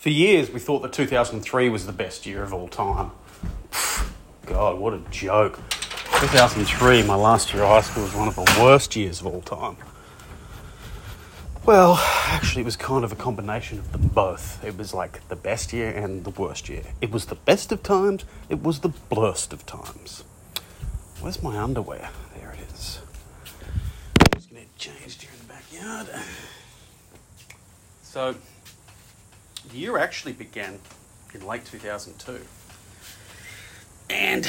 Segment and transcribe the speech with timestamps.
[0.00, 3.10] For years, we thought that 2003 was the best year of all time.
[4.46, 5.60] God, what a joke.
[6.20, 9.42] 2003, my last year of high school, was one of the worst years of all
[9.42, 9.76] time.
[11.66, 11.96] Well,
[12.28, 14.64] actually, it was kind of a combination of them both.
[14.64, 16.84] It was like the best year and the worst year.
[17.02, 20.24] It was the best of times, it was the worst of times.
[21.20, 22.08] Where's my underwear?
[22.38, 23.00] There it is.
[24.18, 26.24] I'm just to change here in the backyard.
[28.02, 28.34] So,
[29.68, 30.78] the year actually began
[31.34, 32.40] in late 2002.
[34.08, 34.48] And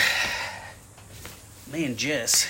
[1.71, 2.47] me and Jess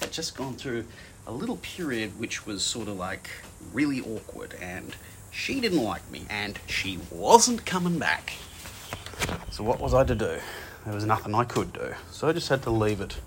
[0.00, 0.84] had just gone through
[1.26, 3.28] a little period which was sort of like
[3.72, 4.94] really awkward and
[5.32, 8.32] she didn't like me and she wasn't coming back.
[9.50, 10.38] So what was I to do?
[10.84, 11.94] There was nothing I could do.
[12.10, 13.18] So I just had to leave it.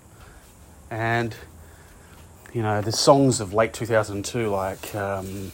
[0.90, 1.36] And
[2.54, 5.52] you know, the songs of late 2002 like um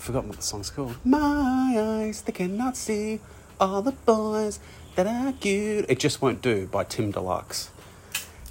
[0.00, 0.96] forgotten what the song's called.
[1.04, 3.20] My eyes, they cannot see
[3.60, 4.58] all the boys
[4.94, 5.86] that are cute.
[5.88, 7.70] It just won't do by Tim Deluxe.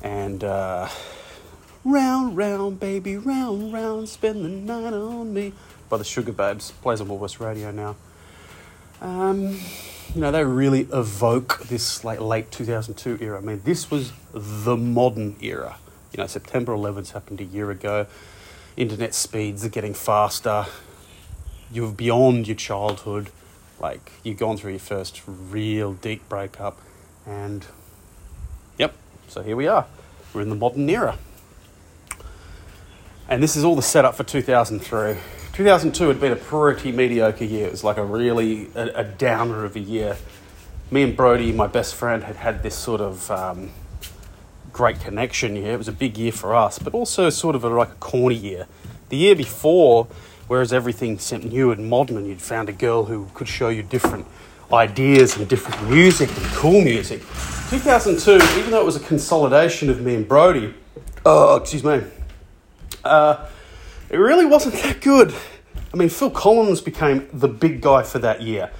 [0.01, 0.87] And uh,
[1.83, 5.53] round, round, baby, round, round, spend the night on me
[5.89, 6.71] by the Sugababes.
[6.81, 7.95] Plays on Woolworths Radio now.
[9.01, 9.59] Um,
[10.13, 13.37] you know, they really evoke this like late 2002 era.
[13.37, 15.77] I mean, this was the modern era.
[16.13, 18.07] You know, September 11th happened a year ago.
[18.77, 20.65] Internet speeds are getting faster
[21.71, 23.29] you're beyond your childhood.
[23.79, 26.79] Like you've gone through your first real deep breakup,
[27.25, 27.65] and
[28.77, 28.93] yep.
[29.27, 29.85] So here we are.
[30.33, 31.17] We're in the modern era,
[33.29, 35.15] and this is all the setup for 2003.
[35.53, 37.67] 2002 had been a pretty mediocre year.
[37.67, 40.17] It was like a really a, a downer of a year.
[40.91, 43.71] Me and Brody, my best friend, had had this sort of um,
[44.71, 45.73] great connection year.
[45.73, 48.35] It was a big year for us, but also sort of a, like a corny
[48.35, 48.67] year.
[49.09, 50.07] The year before,
[50.49, 53.83] whereas everything seemed new and modern, and you'd found a girl who could show you
[53.83, 54.25] different
[54.73, 57.21] ideas and different music and cool music.
[57.69, 60.73] 2002, even though it was a consolidation of me and Brody,
[61.23, 62.01] oh, excuse me,
[63.03, 63.47] uh,
[64.09, 65.33] it really wasn't that good.
[65.93, 68.71] I mean, Phil Collins became the big guy for that year.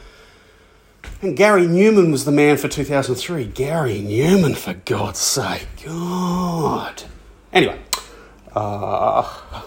[1.21, 3.45] And Gary Numan was the man for 2003.
[3.45, 5.67] Gary Numan, for God's sake.
[5.85, 7.03] God.
[7.53, 7.79] Anyway,
[8.55, 9.61] uh,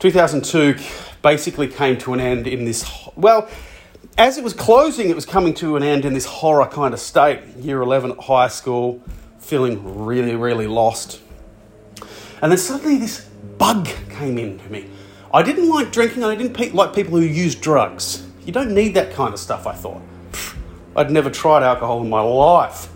[0.00, 0.76] 2002
[1.20, 3.48] basically came to an end in this, well,
[4.16, 7.00] as it was closing, it was coming to an end in this horror kind of
[7.00, 7.42] state.
[7.58, 9.02] Year 11 at high school,
[9.38, 11.20] feeling really, really lost.
[12.40, 13.26] And then suddenly this
[13.58, 14.88] bug came into me.
[15.34, 18.26] I didn't like drinking, and I didn't like people who use drugs.
[18.46, 20.00] You don't need that kind of stuff, I thought.
[20.96, 22.88] I'd never tried alcohol in my life.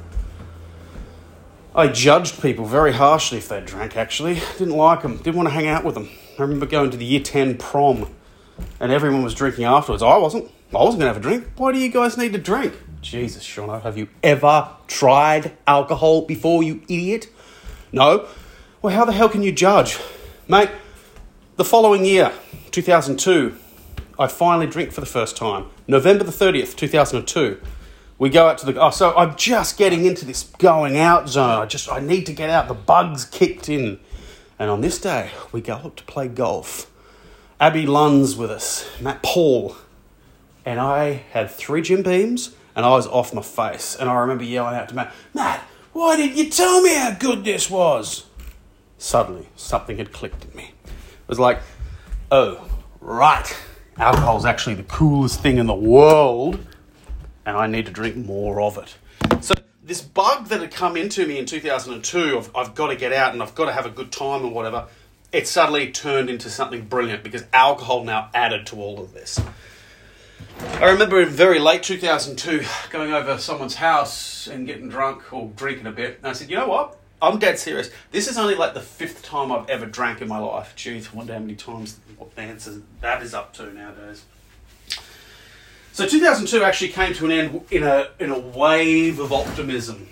[1.74, 4.40] I judged people very harshly if they drank, actually.
[4.56, 6.08] Didn't like them, didn't want to hang out with them.
[6.38, 8.08] I remember going to the year 10 prom
[8.80, 10.02] and everyone was drinking afterwards.
[10.02, 10.50] I wasn't.
[10.74, 11.46] I wasn't going to have a drink.
[11.56, 12.74] Why do you guys need to drink?
[13.00, 17.28] Jesus, Shauna, have you ever tried alcohol before, you idiot?
[17.92, 18.26] No?
[18.82, 19.98] Well, how the hell can you judge?
[20.48, 20.70] Mate,
[21.56, 22.32] the following year,
[22.72, 23.54] 2002,
[24.18, 25.66] I finally drink for the first time.
[25.86, 27.60] November the 30th, 2002.
[28.18, 28.80] We go out to the.
[28.80, 31.62] Oh, so I'm just getting into this going out zone.
[31.62, 32.68] I just, I need to get out.
[32.68, 34.00] The bugs kicked in.
[34.58, 36.90] And on this day, we go up to play golf.
[37.60, 39.76] Abby Lunn's with us, Matt Paul,
[40.64, 43.96] and I had three Jim Beams, and I was off my face.
[43.98, 45.60] And I remember yelling out to Matt, Matt,
[45.92, 48.26] why didn't you tell me how good this was?
[48.98, 50.72] Suddenly, something had clicked in me.
[50.84, 51.60] It was like,
[52.30, 52.68] oh,
[53.00, 53.56] right,
[53.98, 56.58] alcohol's actually the coolest thing in the world,
[57.46, 58.96] and I need to drink more of it.
[59.42, 59.54] So
[59.84, 63.34] this bug that had come into me in 2002 of I've got to get out
[63.34, 64.86] and I've got to have a good time and whatever,
[65.30, 69.38] it suddenly turned into something brilliant because alcohol now added to all of this.
[70.60, 75.86] I remember in very late 2002 going over someone's house and getting drunk or drinking
[75.86, 76.98] a bit, and I said, you know what?
[77.20, 77.90] I'm dead serious.
[78.10, 80.74] This is only like the fifth time I've ever drank in my life.
[80.76, 84.24] Jeez, I wonder how many times what that is up to nowadays.
[85.94, 90.08] So 2002 actually came to an end in a in a wave of optimism.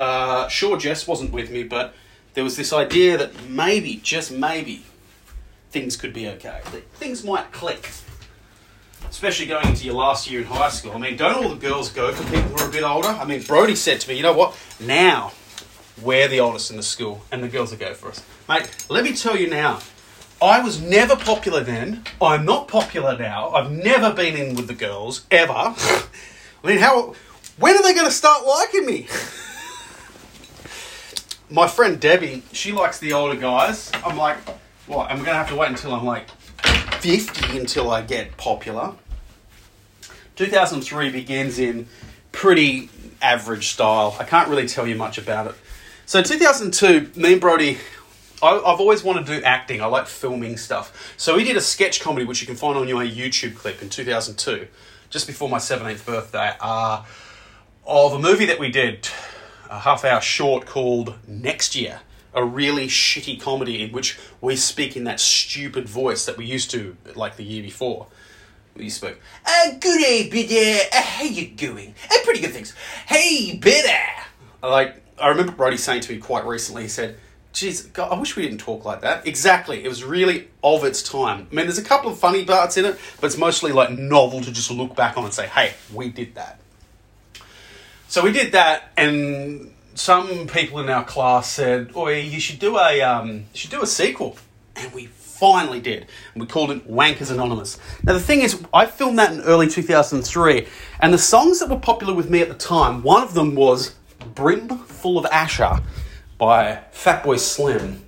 [0.00, 1.92] Uh, sure, Jess wasn't with me, but
[2.32, 4.82] there was this idea that maybe, just maybe,
[5.70, 6.62] things could be okay.
[6.94, 7.90] Things might click.
[9.10, 10.92] Especially going into your last year in high school.
[10.92, 13.08] I mean, don't all the girls go for people who are a bit older?
[13.08, 14.56] I mean, Brody said to me, you know what?
[14.80, 15.32] Now,
[16.00, 18.24] we're the oldest in the school, and the girls will go for us.
[18.48, 19.80] Mate, let me tell you now,
[20.44, 22.04] I was never popular then.
[22.20, 23.48] I'm not popular now.
[23.52, 25.54] I've never been in with the girls ever.
[25.54, 26.06] I
[26.62, 27.14] mean, how?
[27.58, 29.08] When are they going to start liking me?
[31.48, 33.90] My friend Debbie, she likes the older guys.
[34.04, 34.36] I'm like,
[34.86, 35.10] what?
[35.10, 36.28] I'm going to have to wait until I'm like
[37.00, 38.92] 50 until I get popular.
[40.36, 41.86] 2003 begins in
[42.32, 42.90] pretty
[43.22, 44.14] average style.
[44.20, 45.54] I can't really tell you much about it.
[46.04, 47.78] So 2002, me and Brody,
[48.44, 49.80] I, I've always wanted to do acting.
[49.80, 51.14] I like filming stuff.
[51.16, 53.88] So we did a sketch comedy, which you can find on your YouTube clip in
[53.88, 54.68] 2002,
[55.10, 57.04] just before my 17th birthday, uh,
[57.86, 59.08] of a movie that we did,
[59.70, 62.00] a half hour short called Next Year.
[62.36, 66.70] A really shitty comedy in which we speak in that stupid voice that we used
[66.72, 68.08] to like the year before
[68.76, 69.20] we spoke.
[69.46, 70.80] Uh, good day, bidder.
[70.92, 71.94] Uh, how you going?
[72.10, 72.74] Uh, pretty good things.
[73.06, 73.88] Hey, bidder.
[74.62, 77.16] Like, I remember Brody saying to me quite recently, he said,
[77.54, 79.26] Geez, God, I wish we didn't talk like that.
[79.28, 79.84] Exactly.
[79.84, 81.46] It was really of its time.
[81.50, 84.40] I mean, there's a couple of funny parts in it, but it's mostly like novel
[84.40, 86.58] to just look back on and say, hey, we did that.
[88.08, 92.78] So we did that, and some people in our class said, "Oh, you should do
[92.78, 94.36] a um, you should do a sequel,"
[94.76, 96.06] and we finally did.
[96.32, 97.78] And we called it Wankers Anonymous.
[98.04, 100.66] Now, the thing is, I filmed that in early 2003,
[101.00, 103.94] and the songs that were popular with me at the time, one of them was
[104.34, 105.82] Brimful of Asha
[106.44, 108.04] by Fatboy Slim.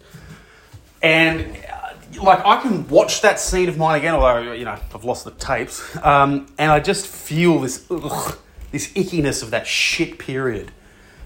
[1.02, 5.04] And uh, like I can watch that scene of mine again, although you know I've
[5.04, 8.38] lost the tapes, um, and I just feel this ugh,
[8.72, 10.70] this ickiness of that shit period.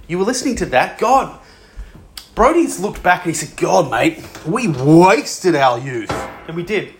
[0.06, 1.38] You were listening to that, God.
[2.34, 6.10] Brody's looked back and he said, God, mate, we wasted our youth.
[6.46, 6.94] And we did.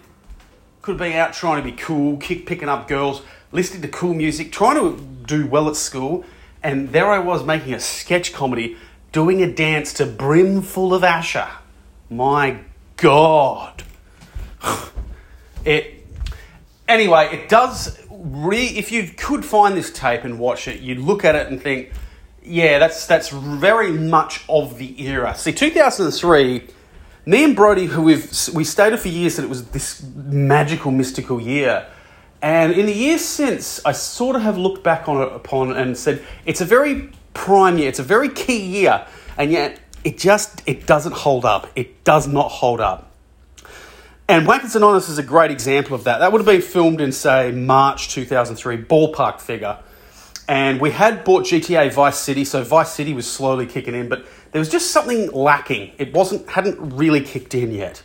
[0.82, 3.22] Could have been out trying to be cool, kick, picking up girls,
[3.52, 6.24] listening to cool music, trying to do well at school.
[6.62, 8.76] And there I was making a sketch comedy,
[9.12, 11.48] doing a dance to Brimful of Asha.
[12.08, 12.60] My
[12.96, 13.82] God.
[15.62, 16.06] It.
[16.88, 17.98] Anyway, it does.
[18.10, 21.60] Re, if you could find this tape and watch it, you'd look at it and
[21.60, 21.92] think,
[22.42, 25.34] yeah, that's that's very much of the era.
[25.34, 26.66] See, 2003,
[27.26, 31.42] me and Brody, who we've we stated for years that it was this magical, mystical
[31.42, 31.86] year,
[32.40, 35.96] and in the years since, I sort of have looked back on it upon and
[35.96, 39.06] said it's a very prime year, it's a very key year,
[39.38, 41.69] and yet it just it doesn't hold up.
[41.77, 43.11] It does not hold up.
[44.29, 46.19] And Wankers Anonymous is a great example of that.
[46.19, 49.77] That would have been filmed in, say, March 2003, ballpark figure.
[50.47, 54.25] And we had bought GTA Vice City, so Vice City was slowly kicking in, but
[54.53, 55.93] there was just something lacking.
[55.99, 58.03] It wasn't hadn't really kicked in yet.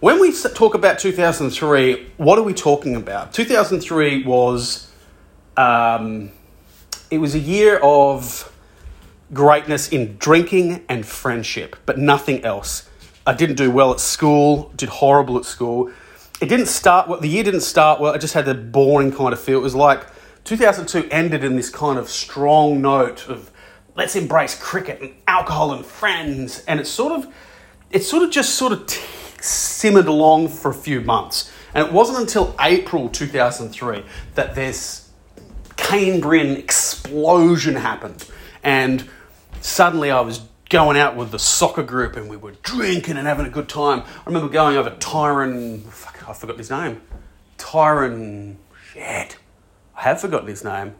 [0.00, 3.32] When we talk about 2003, what are we talking about?
[3.32, 4.90] 2003 was
[5.56, 6.30] um,
[7.10, 8.49] it was a year of
[9.32, 12.88] greatness in drinking and friendship, but nothing else.
[13.26, 15.90] I didn't do well at school, did horrible at school.
[16.40, 19.32] It didn't start well, the year didn't start well, I just had the boring kind
[19.32, 19.58] of feel.
[19.58, 20.06] It was like
[20.44, 23.50] 2002 ended in this kind of strong note of
[23.94, 27.32] let's embrace cricket and alcohol and friends, and it sort of,
[27.90, 29.00] it sort of just sort of t-
[29.40, 34.02] simmered along for a few months, and it wasn't until April 2003
[34.34, 35.10] that this
[35.76, 38.26] Cambrian explosion happened,
[38.62, 39.08] and
[39.60, 43.46] suddenly I was going out with the soccer group and we were drinking and having
[43.46, 44.00] a good time.
[44.00, 47.00] I remember going over Tyron, fuck, I forgot his name,
[47.58, 48.56] Tyron,
[48.92, 49.36] shit.
[49.96, 50.94] I have forgotten his name.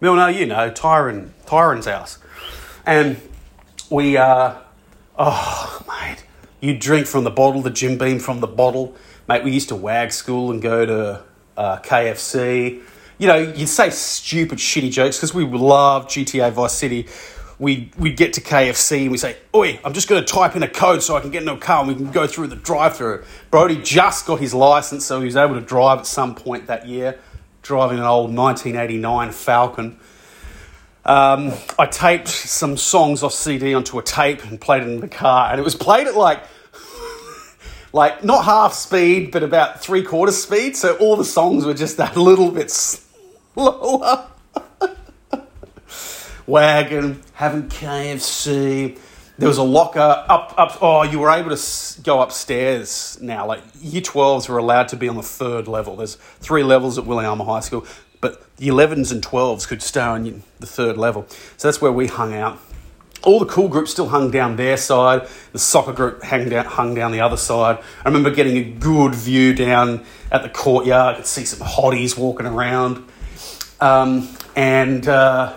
[0.00, 2.18] Well, no, you know, Tyron, Tyron's house.
[2.86, 3.20] And
[3.90, 4.54] we, uh,
[5.18, 6.24] oh, mate,
[6.60, 8.96] you drink from the bottle, the Jim Beam from the bottle.
[9.28, 11.22] Mate, we used to wag school and go to
[11.56, 12.82] uh, KFC.
[13.18, 17.06] You know, you'd say stupid, shitty jokes because we love GTA Vice City.
[17.60, 20.64] We, we'd get to KFC and we say, Oi, I'm just going to type in
[20.64, 22.56] a code so I can get into a car and we can go through the
[22.56, 23.22] drive through.
[23.52, 26.88] Brody just got his license, so he was able to drive at some point that
[26.88, 27.20] year
[27.62, 29.98] driving an old 1989 Falcon.
[31.04, 35.08] Um, I taped some songs off CD onto a tape and played it in the
[35.08, 36.42] car, and it was played at like,
[37.92, 40.76] like not half speed, but about three quarters speed.
[40.76, 42.70] So all the songs were just that little bit
[43.54, 44.29] slower.
[46.50, 48.98] Wagon, having KFC,
[49.38, 53.46] there was a locker up up oh you were able to go upstairs now.
[53.46, 55.96] Like year 12s were allowed to be on the third level.
[55.96, 57.86] There's three levels at Willyama High School
[58.20, 61.26] but the 11s and 12s could stay on the third level.
[61.56, 62.58] So that's where we hung out.
[63.22, 65.28] All the cool groups still hung down their side.
[65.52, 67.78] The soccer group hung down, hung down the other side.
[68.04, 71.14] I remember getting a good view down at the courtyard.
[71.14, 73.06] I could see some hotties walking around.
[73.80, 75.56] Um, and uh,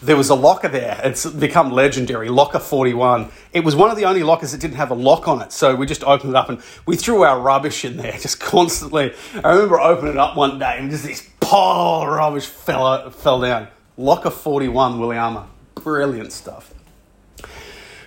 [0.00, 1.00] there was a locker there.
[1.02, 3.30] It's become legendary, Locker 41.
[3.52, 5.52] It was one of the only lockers that didn't have a lock on it.
[5.52, 9.12] So we just opened it up and we threw our rubbish in there just constantly.
[9.42, 13.40] I remember opening it up one day and just this pile of rubbish fell, fell
[13.40, 13.68] down.
[13.96, 15.46] Locker 41, Willyama.
[15.74, 16.72] Brilliant stuff.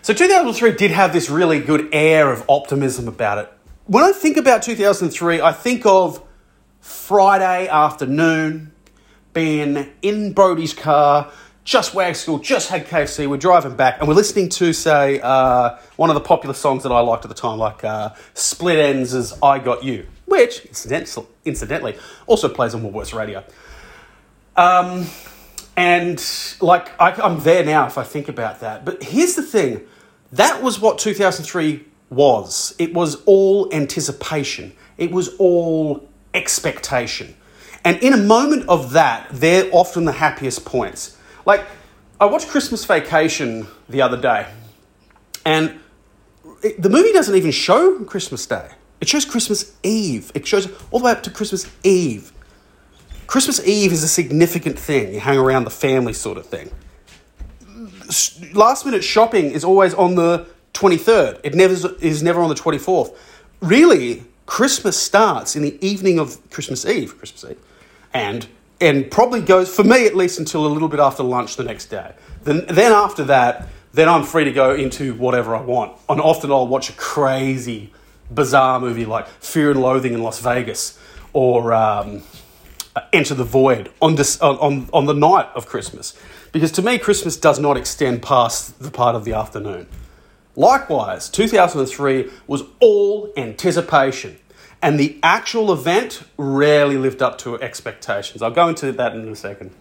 [0.02, 3.54] So 2003 did have this really good air of optimism about it.
[3.86, 6.24] When I think about 2003, I think of
[6.80, 8.72] Friday afternoon,
[9.34, 11.32] being in Brody's car,
[11.64, 13.28] just wag school, just had KFC.
[13.30, 16.92] We're driving back, and we're listening to say uh, one of the popular songs that
[16.92, 22.50] I liked at the time, like uh, Split Enz' "I Got You," which incidentally also
[22.50, 23.44] plays on Woolworths Radio.
[24.56, 25.06] Um,
[25.78, 26.24] and
[26.62, 28.84] like I, I'm there now if I think about that.
[28.84, 29.82] But here's the thing:
[30.32, 32.76] that was what 2003 was.
[32.80, 34.74] It was all anticipation.
[34.98, 37.36] It was all expectation.
[37.84, 41.18] And in a moment of that, they're often the happiest points.
[41.46, 41.66] Like,
[42.20, 44.48] I watched Christmas Vacation the other day,
[45.46, 45.80] and
[46.64, 48.70] it, the movie doesn't even show Christmas Day.
[49.00, 50.32] It shows Christmas Eve.
[50.36, 52.32] It shows all the way up to Christmas Eve.
[53.26, 55.14] Christmas Eve is a significant thing.
[55.14, 56.70] You hang around the family sort of thing.
[58.54, 61.40] Last minute shopping is always on the 23rd.
[61.44, 63.16] It never is never on the 24th.
[63.62, 67.60] Really, Christmas starts in the evening of Christmas Eve, Christmas Eve,
[68.14, 68.48] and
[68.82, 71.86] and probably goes for me at least until a little bit after lunch the next
[71.86, 72.14] day.
[72.44, 75.98] Then then after that, then I'm free to go into whatever I want.
[76.10, 77.94] And often I'll watch a crazy,
[78.30, 80.98] bizarre movie like Fear and Loathing in Las Vegas
[81.34, 82.24] or um,
[83.14, 86.18] Enter the Void on, this, on, on the night of Christmas.
[86.52, 89.88] Because to me, Christmas does not extend past the part of the afternoon.
[90.56, 94.38] Likewise, 2003 was all anticipation,
[94.82, 98.42] and the actual event rarely lived up to expectations.
[98.42, 99.72] I'll go into that in a second.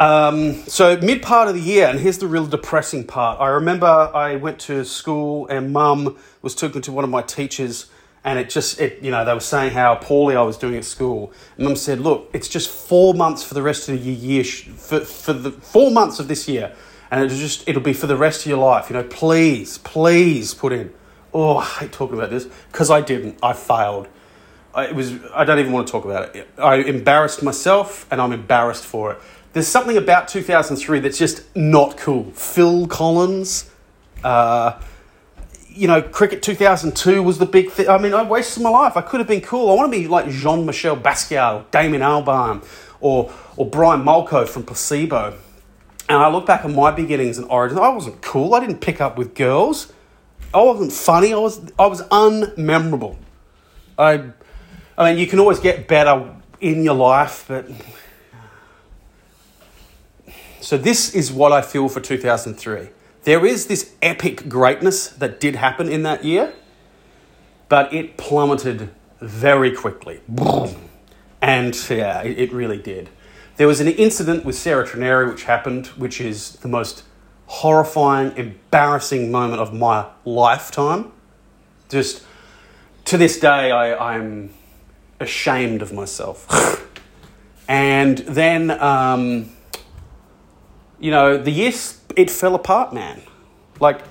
[0.00, 3.40] Um, so, mid part of the year, and here's the real depressing part.
[3.40, 7.90] I remember I went to school, and mum was talking to one of my teachers
[8.24, 10.84] and it just it you know they were saying how poorly I was doing at
[10.84, 11.32] school.
[11.56, 15.00] And Mum said, "Look, it's just four months for the rest of the year for
[15.00, 16.74] for the four months of this year,
[17.10, 18.88] and it'll just it'll be for the rest of your life.
[18.88, 20.92] You know, please, please put in."
[21.34, 23.38] Oh, I hate talking about this because I didn't.
[23.42, 24.06] I failed.
[24.72, 25.12] I, it was.
[25.34, 26.48] I don't even want to talk about it.
[26.56, 29.18] I embarrassed myself, and I'm embarrassed for it.
[29.52, 32.30] There's something about 2003 that's just not cool.
[32.32, 33.70] Phil Collins.
[34.22, 34.80] Uh,
[35.68, 37.88] you know, cricket 2002 was the big thing.
[37.88, 38.96] I mean, I wasted my life.
[38.96, 39.70] I could have been cool.
[39.70, 42.64] I want to be like Jean Michel Basquiat, Damien Albarn,
[43.00, 45.36] or, or Brian Molko from Placebo.
[46.08, 47.80] And I look back at my beginnings and origins.
[47.80, 48.54] I wasn't cool.
[48.54, 49.92] I didn't pick up with girls.
[50.54, 51.32] I wasn't funny.
[51.32, 53.16] I was I was unmemorable.
[53.98, 54.30] I
[54.96, 57.68] I mean, you can always get better in your life, but
[60.60, 62.88] so this is what I feel for 2003.
[63.24, 66.52] There is this epic greatness that did happen in that year,
[67.68, 70.20] but it plummeted very quickly.
[71.40, 73.10] And yeah, it really did.
[73.56, 77.02] There was an incident with Sarah Trenary which happened, which is the most
[77.46, 81.12] horrifying, embarrassing moment of my lifetime.
[81.88, 82.24] Just
[83.06, 84.50] to this day, I, I'm
[85.20, 86.46] ashamed of myself.
[87.68, 89.50] and then, um,
[90.98, 91.72] you know, the year
[92.16, 93.22] it fell apart, man.
[93.80, 94.02] Like,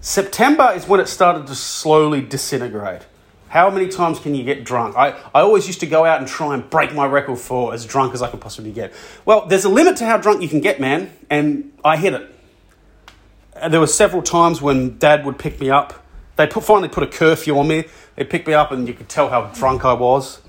[0.00, 3.02] September is when it started to slowly disintegrate.
[3.48, 4.96] How many times can you get drunk?
[4.96, 7.84] I, I always used to go out and try and break my record for as
[7.84, 8.94] drunk as I could possibly get.
[9.26, 12.31] Well, there's a limit to how drunk you can get, man, and I hit it.
[13.68, 16.04] There were several times when Dad would pick me up.
[16.36, 17.84] They put, finally put a curfew on me.
[18.16, 20.40] They picked me up, and you could tell how drunk I was.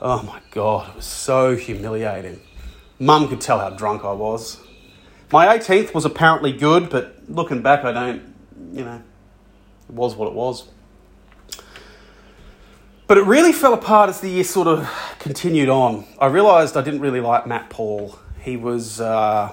[0.00, 2.40] Oh my God, it was so humiliating.
[2.98, 4.60] Mum could tell how drunk I was.
[5.30, 8.34] My 18th was apparently good, but looking back, I don't,
[8.72, 9.02] you know,
[9.88, 10.68] it was what it was.
[13.06, 14.88] But it really fell apart as the year sort of
[15.18, 16.06] continued on.
[16.18, 18.18] I realised I didn't really like Matt Paul.
[18.40, 19.52] He was uh,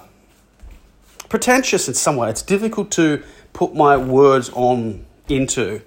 [1.36, 2.30] pretentious in some way.
[2.30, 5.82] It's difficult to put my words on into.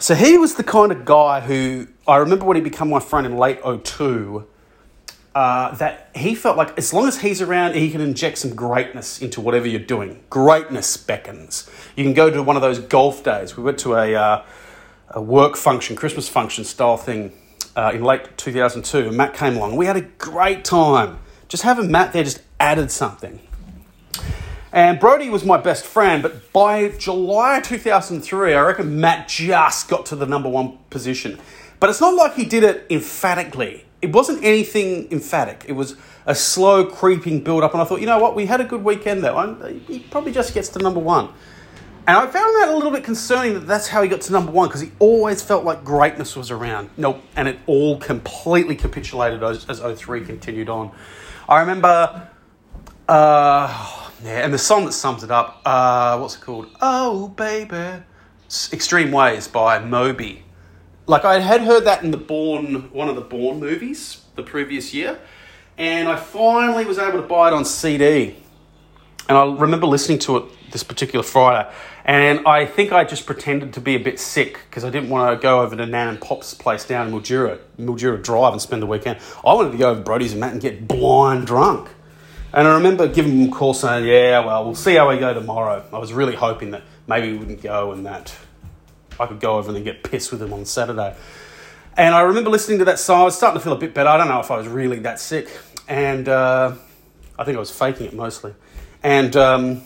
[0.00, 3.26] So he was the kind of guy who I remember when he became my friend
[3.26, 4.46] in late 02
[5.34, 9.20] uh, that he felt like as long as he's around, he can inject some greatness
[9.20, 10.24] into whatever you're doing.
[10.30, 11.68] Greatness beckons.
[11.94, 13.54] You can go to one of those golf days.
[13.54, 14.44] We went to a, uh,
[15.10, 17.34] a work function, Christmas function style thing
[17.76, 19.76] uh, in late 2002, and Matt came along.
[19.76, 21.18] We had a great time.
[21.48, 23.38] Just having Matt there just added something.
[24.72, 30.06] And Brody was my best friend, but by July 2003, I reckon Matt just got
[30.06, 31.38] to the number one position.
[31.78, 35.64] But it's not like he did it emphatically it wasn't anything emphatic.
[35.68, 38.60] It was a slow creeping build up, and I thought, you know what, we had
[38.60, 39.32] a good weekend there.
[39.86, 41.28] He probably just gets to number one.
[42.04, 44.50] And I found that a little bit concerning that that's how he got to number
[44.50, 46.90] one because he always felt like greatness was around.
[46.96, 50.90] Nope, and it all completely capitulated as, as 03 continued on.
[51.48, 52.28] I remember,
[53.08, 56.68] uh, yeah, and the song that sums it up, uh, what's it called?
[56.80, 58.02] Oh, baby.
[58.72, 60.44] Extreme Ways by Moby
[61.06, 64.94] like I had heard that in the Bourne, one of the Bourne movies the previous
[64.94, 65.18] year,
[65.76, 68.36] and I finally was able to buy it on CD.
[69.28, 71.70] And I remember listening to it this particular Friday,
[72.04, 75.38] and I think I just pretended to be a bit sick because I didn't want
[75.38, 78.82] to go over to Nan and Pop's place down in Mildura, Mildura Drive and spend
[78.82, 79.18] the weekend.
[79.44, 81.90] I wanted to go over Brody's and Matt and get blind drunk.
[82.52, 85.32] And I remember giving them a call saying, Yeah, well, we'll see how we go
[85.32, 85.84] tomorrow.
[85.92, 88.34] I was really hoping that maybe we wouldn't go and that
[89.18, 91.16] I could go over and then get pissed with them on Saturday.
[91.96, 93.22] And I remember listening to that song.
[93.22, 94.08] I was starting to feel a bit better.
[94.08, 95.48] I don't know if I was really that sick.
[95.88, 96.74] And uh,
[97.38, 98.54] I think I was faking it mostly.
[99.02, 99.82] And um,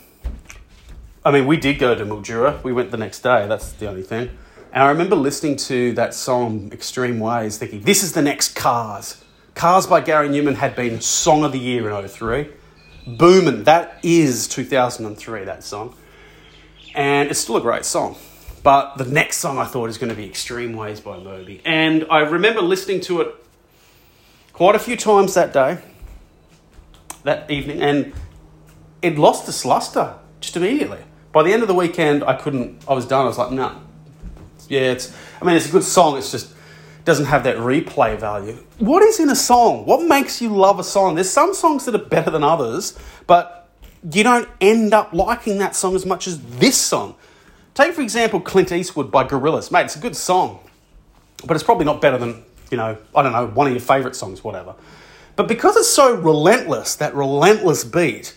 [1.25, 2.63] I mean, we did go to Mildura.
[2.63, 3.47] We went the next day.
[3.49, 4.31] That's the only thing.
[4.73, 9.25] And I remember listening to that song, Extreme Ways, thinking, this is the next Cars.
[9.57, 12.51] Cars by Gary Numan had been Song of the Year in 03.
[13.07, 15.97] Boomin', that is 2003, that song.
[16.95, 18.17] And it's still a great song.
[18.63, 21.63] But the next song I thought is going to be Extreme Ways by Moby.
[21.65, 23.35] And I remember listening to it
[24.53, 25.79] quite a few times that day,
[27.23, 28.13] that evening, and
[29.01, 31.01] it lost its luster just immediately.
[31.33, 33.23] By the end of the weekend, I couldn't, I was done.
[33.23, 33.81] I was like, no.
[34.69, 36.53] Yeah, it's, I mean, it's a good song, it's just
[37.07, 38.59] doesn't have that replay value.
[38.79, 39.87] What is in a song?
[39.87, 41.15] What makes you love a song?
[41.15, 42.99] There's some songs that are better than others,
[43.29, 43.69] but
[44.13, 47.15] you don't end up liking that song as much as this song.
[47.75, 49.71] Take, for example, Clint Eastwood by Gorillaz.
[49.71, 50.59] Mate, it's a good song,
[51.47, 54.17] but it's probably not better than, you know, I don't know, one of your favourite
[54.17, 54.75] songs, whatever.
[55.37, 58.35] But because it's so relentless, that relentless beat,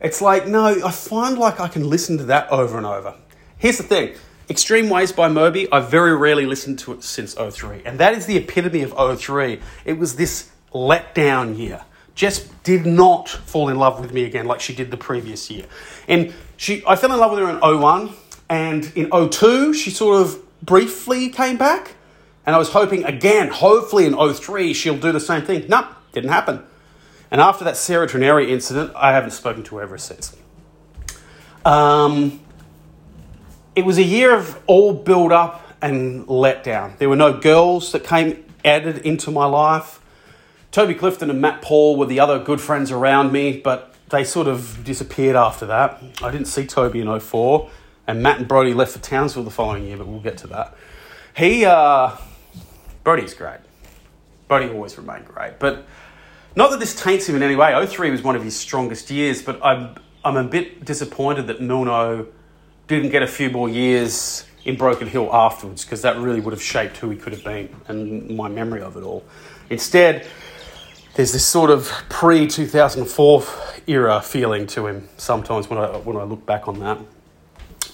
[0.00, 3.16] it's like, no, I find like I can listen to that over and over.
[3.58, 4.14] Here's the thing
[4.50, 7.82] Extreme Ways by Moby, I've very rarely listened to it since 03.
[7.84, 9.60] And that is the epitome of 03.
[9.84, 11.84] It was this letdown year.
[12.14, 15.64] Jess did not fall in love with me again like she did the previous year.
[16.08, 18.10] And she, I fell in love with her in 01.
[18.50, 21.94] And in 02, she sort of briefly came back.
[22.44, 25.64] And I was hoping again, hopefully in 03, she'll do the same thing.
[25.68, 26.64] Nope, didn't happen.
[27.30, 30.36] And after that Sarah Trineri incident, I haven't spoken to her ever since.
[31.64, 32.40] Um,
[33.74, 36.94] it was a year of all build up and let down.
[36.98, 40.00] There were no girls that came added into my life.
[40.70, 44.46] Toby Clifton and Matt Paul were the other good friends around me, but they sort
[44.46, 46.02] of disappeared after that.
[46.22, 47.70] I didn't see Toby in 04
[48.06, 50.76] and Matt and Brody left for Townsville the following year, but we'll get to that.
[51.36, 52.16] He, uh,
[53.04, 53.60] Brody's great.
[54.48, 55.86] Brody always remained great, but
[56.54, 57.86] not that this taints him in any way.
[57.86, 62.26] 03 was one of his strongest years, but I'm, I'm a bit disappointed that Milno
[62.96, 66.62] didn't get a few more years in Broken Hill afterwards, because that really would have
[66.62, 69.24] shaped who he could have been and my memory of it all.
[69.70, 70.26] Instead,
[71.14, 73.44] there's this sort of pre 2004
[73.86, 76.98] era feeling to him sometimes when I, when I look back on that.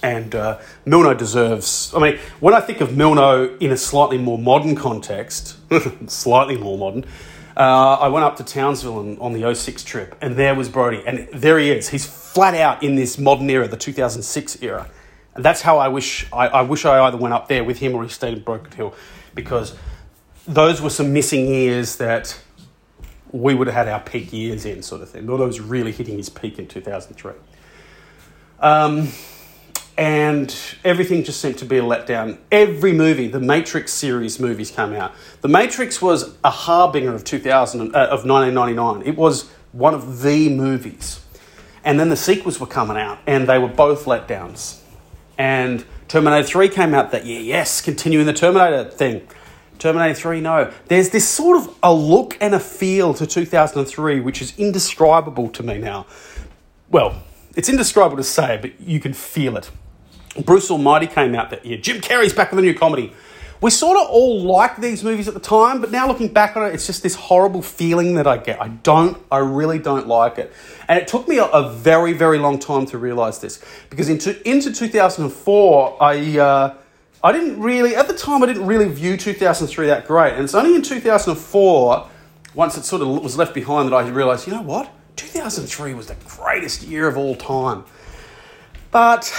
[0.01, 1.93] And uh, Milno deserves.
[1.93, 5.57] I mean, when I think of Milno in a slightly more modern context,
[6.07, 7.05] slightly more modern,
[7.59, 11.03] uh, I went up to Townsville and, on the 06 trip, and there was Brody.
[11.05, 11.89] And there he is.
[11.89, 14.89] He's flat out in this modern era, the 2006 era.
[15.35, 17.93] And that's how I wish I, I wish I either went up there with him
[17.95, 18.95] or he stayed in Broken Hill,
[19.35, 19.75] because
[20.47, 22.39] those were some missing years that
[23.31, 25.25] we would have had our peak years in, sort of thing.
[25.25, 27.33] Milno was really hitting his peak in 2003.
[28.61, 29.09] Um,
[29.99, 32.37] and everything just seemed to be a letdown.
[32.53, 35.13] Every movie, the Matrix series movies came out.
[35.41, 39.05] The Matrix was a harbinger of 2000 uh, of 1999.
[39.05, 41.19] It was one of the movies,
[41.83, 44.79] and then the sequels were coming out, and they were both letdowns.
[45.37, 47.41] And Terminator 3 came out that year.
[47.41, 49.27] Yes, continuing the Terminator thing.
[49.79, 50.71] Terminator 3, no.
[50.87, 55.61] There's this sort of a look and a feel to 2003 which is indescribable to
[55.61, 56.05] me now.
[56.89, 57.21] Well,
[57.57, 59.69] it's indescribable to say, but you can feel it.
[60.45, 61.77] Bruce Almighty came out that year.
[61.77, 63.13] Jim Carrey's back with a new comedy.
[63.61, 66.65] We sort of all liked these movies at the time, but now looking back on
[66.65, 68.61] it, it's just this horrible feeling that I get.
[68.61, 70.53] I don't, I really don't like it.
[70.87, 74.49] And it took me a, a very, very long time to realize this because into,
[74.49, 76.75] into 2004, I, uh,
[77.21, 80.35] I didn't really, at the time, I didn't really view 2003 that great.
[80.35, 82.09] And it's only in 2004,
[82.53, 84.89] once it sort of was left behind, that I realized, you know what?
[85.17, 87.83] 2003 was the greatest year of all time.
[88.91, 89.31] But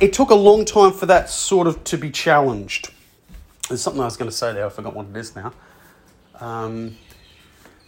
[0.00, 2.90] it took a long time for that sort of to be challenged.
[3.68, 5.52] There's something I was going to say there, I forgot what it is now.
[6.40, 6.96] Um,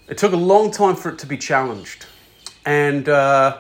[0.09, 2.07] it took a long time for it to be challenged.
[2.65, 3.59] And uh,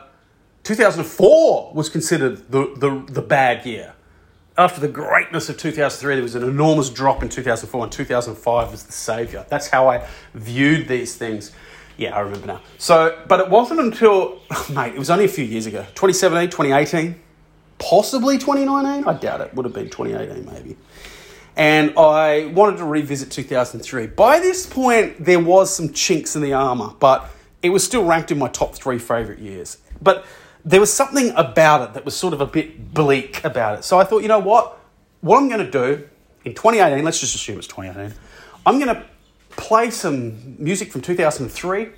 [0.63, 3.95] 2004 was considered the, the, the bad year.
[4.57, 8.85] After the greatness of 2003, there was an enormous drop in 2004, and 2005 was
[8.85, 9.45] the saviour.
[9.49, 11.51] That's how I viewed these things.
[11.97, 12.61] Yeah, I remember now.
[12.79, 14.41] So, but it wasn't until,
[14.73, 17.24] mate, it was only a few years ago 2017, 2018
[17.79, 19.05] possibly 2019.
[19.05, 19.55] I doubt it.
[19.55, 20.77] Would have been 2018 maybe.
[21.57, 24.09] And I wanted to revisit 2003.
[24.09, 27.31] By this point, there was some chinks in the armor, but
[27.63, 29.79] it was still ranked in my top three favourite years.
[30.03, 30.25] But
[30.65, 33.85] there was something about it that was sort of a bit bleak about it.
[33.85, 34.79] So I thought, you know what?
[35.21, 36.09] What I'm going to do
[36.45, 38.19] in 2018, let's just assume it's 2018,
[38.67, 39.05] I'm going to
[39.51, 41.89] play some music from 2003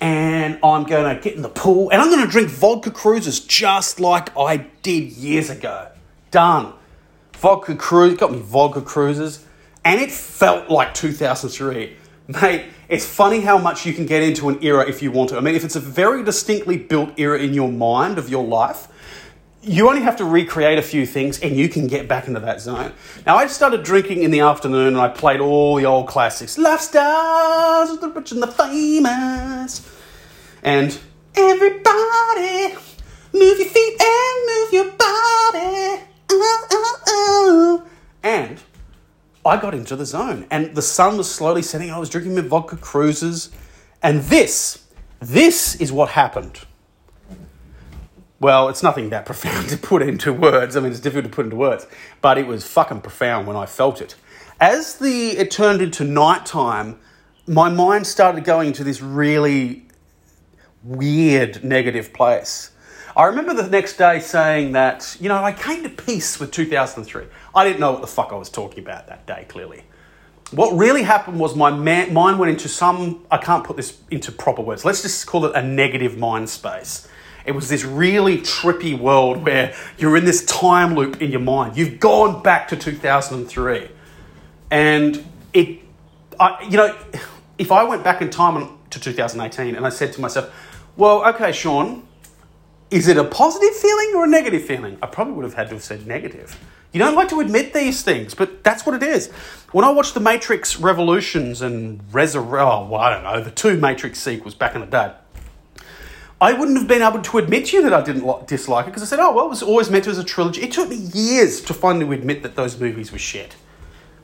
[0.00, 3.40] and I'm going to get in the pool and I'm going to drink vodka cruises
[3.40, 5.88] just like I did years ago.
[6.30, 6.72] Done.
[7.32, 9.44] Vodka cruise, got me vodka cruises,
[9.84, 11.96] and it felt like 2003.
[12.28, 15.36] Mate, it's funny how much you can get into an era if you want to.
[15.36, 18.88] I mean, if it's a very distinctly built era in your mind of your life,
[19.62, 22.60] you only have to recreate a few things and you can get back into that
[22.60, 22.92] zone.
[23.26, 27.92] Now, I started drinking in the afternoon and I played all the old classics Lifestyles
[27.92, 29.86] of the Rich and the Famous.
[30.62, 30.98] And
[31.34, 32.74] everybody,
[33.32, 36.02] move your feet and move your body.
[36.30, 37.86] Oh, oh, oh.
[38.22, 38.60] And
[39.44, 41.90] I got into the zone and the sun was slowly setting.
[41.90, 43.50] I was drinking my vodka cruises.
[44.02, 44.86] And this,
[45.18, 46.60] this is what happened.
[48.40, 50.76] Well, it's nothing that profound to put into words.
[50.76, 51.86] I mean, it's difficult to put into words,
[52.20, 54.14] but it was fucking profound when I felt it.
[54.60, 56.98] As the it turned into nighttime,
[57.46, 59.86] my mind started going into this really
[60.82, 62.72] weird negative place.
[63.16, 67.26] I remember the next day saying that, you know, I came to peace with 2003.
[67.54, 69.82] I didn't know what the fuck I was talking about that day, clearly.
[70.52, 74.30] What really happened was my man, mind went into some, I can't put this into
[74.30, 77.08] proper words, let's just call it a negative mind space.
[77.48, 81.78] It was this really trippy world where you're in this time loop in your mind.
[81.78, 83.88] You've gone back to 2003.
[84.70, 85.80] And it,
[86.38, 86.94] I, you know,
[87.56, 90.54] if I went back in time to 2018 and I said to myself,
[90.98, 92.06] well, okay, Sean,
[92.90, 94.98] is it a positive feeling or a negative feeling?
[95.02, 96.58] I probably would have had to have said negative.
[96.92, 99.30] You don't like to admit these things, but that's what it is.
[99.72, 103.78] When I watched The Matrix Revolutions and Resurrect, oh, well, I don't know, the two
[103.78, 105.12] Matrix sequels back in the day,
[106.40, 109.02] I wouldn't have been able to admit to you that I didn't dislike it because
[109.02, 110.62] I said, oh, well, it was always meant as a trilogy.
[110.62, 113.56] It took me years to finally admit that those movies were shit.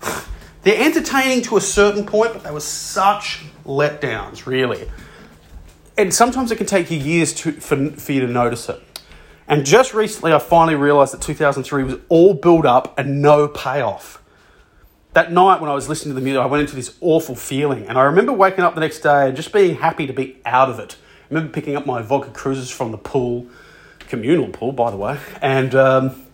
[0.62, 4.88] They're entertaining to a certain point, but they were such letdowns, really
[5.96, 8.80] and sometimes it can take you years to, for, for you to notice it.
[9.46, 14.22] And just recently, I finally realized that 2003 was all build up and no payoff.
[15.12, 17.86] That night when I was listening to the music, I went into this awful feeling.
[17.86, 20.70] And I remember waking up the next day and just being happy to be out
[20.70, 20.96] of it.
[21.24, 23.46] I remember picking up my vodka cruises from the pool,
[24.00, 26.26] communal pool, by the way, and um,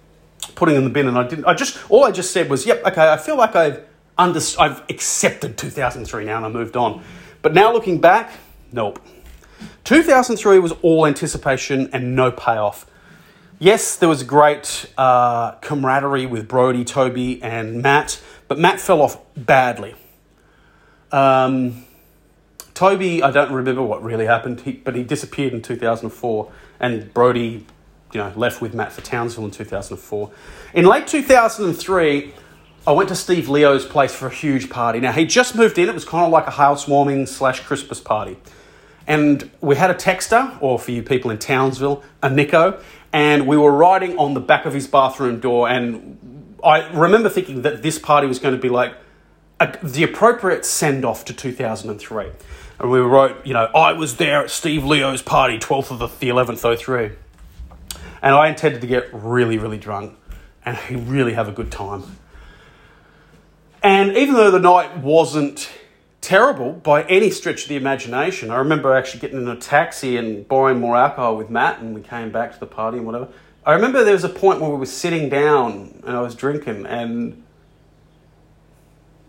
[0.57, 1.07] putting in the bin.
[1.07, 3.55] And I didn't, I just, all I just said was, yep, okay, I feel like
[3.55, 3.85] I've,
[4.18, 7.03] under, I've accepted 2003 now and I moved on.
[7.40, 8.33] But now looking back,
[8.72, 9.00] nope.
[9.85, 12.87] 2003 was all anticipation and no payoff.
[13.59, 19.18] Yes, there was great uh, camaraderie with Brody, Toby, and Matt, but Matt fell off
[19.37, 19.94] badly.
[21.12, 21.85] Um,
[22.80, 27.66] Toby, I don't remember what really happened, he, but he disappeared in 2004, and Brody,
[28.10, 30.30] you know, left with Matt for Townsville in 2004.
[30.72, 32.32] In late 2003,
[32.86, 34.98] I went to Steve Leo's place for a huge party.
[34.98, 38.38] Now he just moved in; it was kind of like a housewarming slash Christmas party.
[39.06, 42.80] And we had a texter, or for you people in Townsville, a Nico,
[43.12, 45.68] and we were writing on the back of his bathroom door.
[45.68, 48.94] And I remember thinking that this party was going to be like
[49.60, 52.28] a, the appropriate send off to 2003.
[52.80, 56.06] And we wrote, you know, I was there at Steve Leo's party, 12th of the,
[56.06, 57.10] the 11th, 03.
[58.22, 60.16] And I intended to get really, really drunk
[60.64, 62.16] and really have a good time.
[63.82, 65.70] And even though the night wasn't
[66.20, 68.50] terrible by any stretch of the imagination.
[68.50, 72.02] I remember actually getting in a taxi and borrowing more alcohol with Matt, and we
[72.02, 73.28] came back to the party and whatever.
[73.64, 76.86] I remember there was a point where we were sitting down and I was drinking,
[76.86, 77.42] and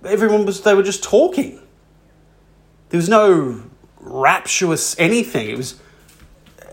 [0.05, 1.60] everyone was, they were just talking.
[2.91, 3.63] There was no
[3.99, 5.49] rapturous anything.
[5.49, 5.79] It was,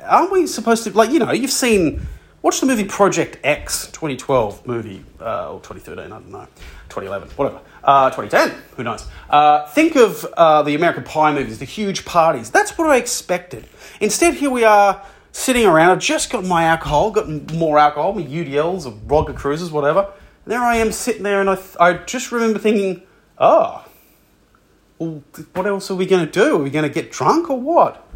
[0.05, 2.07] aren't we supposed to, like, you know, you've seen,
[2.43, 6.47] watch the movie Project X 2012 movie, uh, or 2013, I don't know,
[6.89, 9.07] 2011, whatever uh, 2010, who knows?
[9.31, 12.51] Uh, think of uh, the American Pie movies, the huge parties.
[12.51, 13.67] That's what I expected.
[14.01, 15.03] Instead, here we are
[15.33, 15.91] sitting around.
[15.91, 20.01] I've just got my alcohol, got more alcohol, my UDLs or vodka cruises, whatever.
[20.45, 23.03] And there I am sitting there, and I, th- I just remember thinking,
[23.39, 23.85] oh,
[24.99, 25.23] well,
[25.55, 26.57] what else are we going to do?
[26.57, 28.07] Are we going to get drunk or what?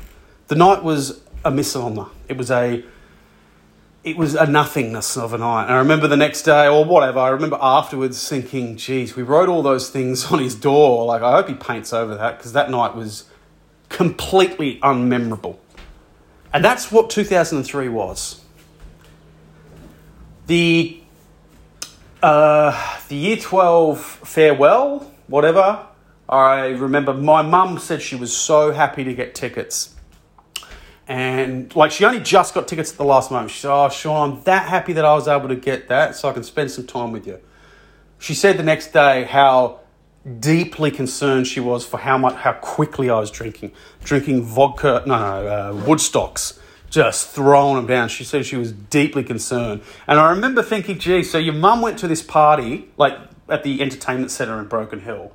[0.49, 2.09] The night was a misnomer.
[2.29, 2.85] It was a
[4.05, 5.65] it was a nothingness of a night.
[5.65, 9.49] And I remember the next day or whatever, I remember afterwards thinking, geez, we wrote
[9.49, 11.07] all those things on his door.
[11.07, 13.25] Like, I hope he paints over that because that night was
[13.89, 15.59] completely unmemorable.
[16.53, 18.41] And that's what 2003 was.
[20.49, 21.01] The,
[22.23, 25.87] uh, the year 12 farewell, whatever,
[26.33, 29.95] I remember my mum said she was so happy to get tickets.
[31.07, 33.51] And like she only just got tickets at the last moment.
[33.51, 36.31] She said, Oh, Sean, I'm that happy that I was able to get that so
[36.31, 37.39] I can spend some time with you.
[38.19, 39.81] She said the next day how
[40.39, 43.73] deeply concerned she was for how much how quickly I was drinking.
[44.03, 48.09] Drinking vodka, no, no, uh, Woodstocks, just throwing them down.
[48.09, 49.83] She said she was deeply concerned.
[50.07, 53.19] And I remember thinking, gee, so your mum went to this party, like
[53.51, 55.33] at the entertainment centre in Broken Hill,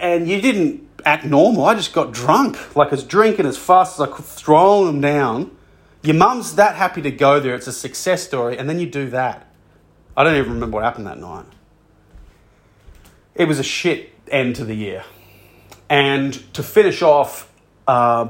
[0.00, 1.64] and you didn't act normal.
[1.64, 2.76] I just got drunk.
[2.76, 5.56] Like I was drinking as fast as I could, throwing them down.
[6.02, 7.54] Your mum's that happy to go there.
[7.54, 8.58] It's a success story.
[8.58, 9.52] And then you do that.
[10.16, 11.46] I don't even remember what happened that night.
[13.34, 15.04] It was a shit end to the year.
[15.88, 17.52] And to finish off,
[17.86, 18.28] uh,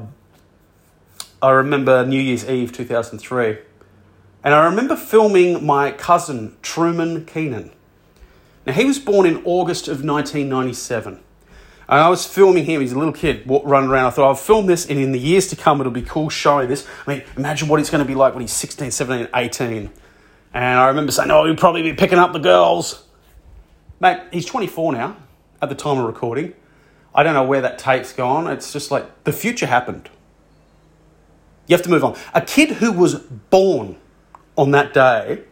[1.40, 3.58] I remember New Year's Eve 2003.
[4.44, 7.72] And I remember filming my cousin, Truman Keenan.
[8.66, 11.20] Now, he was born in August of 1997.
[11.88, 14.06] And I was filming him, he's a little kid running around.
[14.06, 16.68] I thought, I'll film this, and in the years to come, it'll be cool showing
[16.68, 16.86] this.
[17.06, 19.90] I mean, imagine what it's going to be like when he's 16, 17, 18.
[20.52, 23.04] And I remember saying, oh, he'll probably be picking up the girls.
[24.00, 25.16] Mate, he's 24 now
[25.62, 26.52] at the time of recording.
[27.14, 28.46] I don't know where that tape's gone.
[28.46, 30.10] It's just like the future happened.
[31.66, 32.16] You have to move on.
[32.34, 33.96] A kid who was born
[34.56, 35.42] on that day,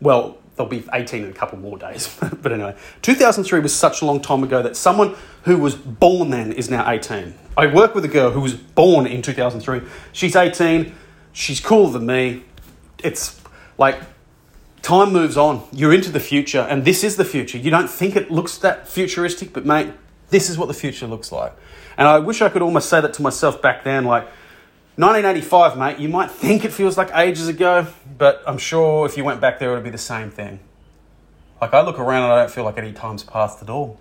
[0.00, 2.14] well, they'll be 18 in a couple more days.
[2.42, 6.52] but anyway, 2003 was such a long time ago that someone who was born then
[6.52, 7.34] is now 18.
[7.56, 9.82] I work with a girl who was born in 2003.
[10.12, 10.94] She's 18.
[11.32, 12.44] She's cooler than me.
[13.02, 13.40] It's
[13.78, 14.00] like
[14.82, 15.66] time moves on.
[15.72, 17.56] You're into the future, and this is the future.
[17.56, 19.92] You don't think it looks that futuristic, but mate,
[20.28, 21.54] this is what the future looks like.
[21.96, 24.28] And I wish I could almost say that to myself back then, like,
[25.00, 27.86] 1985, mate, you might think it feels like ages ago,
[28.18, 30.60] but I'm sure if you went back there, it would be the same thing.
[31.60, 33.98] Like, I look around and I don't feel like any time's passed at all.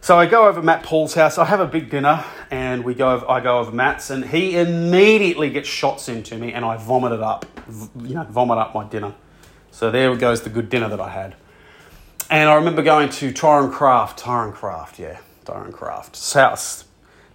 [0.00, 1.38] So I go over Matt Paul's house.
[1.38, 3.12] I have a big dinner, and we go.
[3.12, 7.12] Over, I go over Matt's, and he immediately gets shots into me, and I vomit
[7.12, 7.46] it up.
[8.02, 9.14] You know, vomit up my dinner.
[9.70, 11.36] So there goes the good dinner that I had.
[12.28, 16.84] And I remember going to Tyron Craft, Tyron Craft, yeah, Tyron Craft's house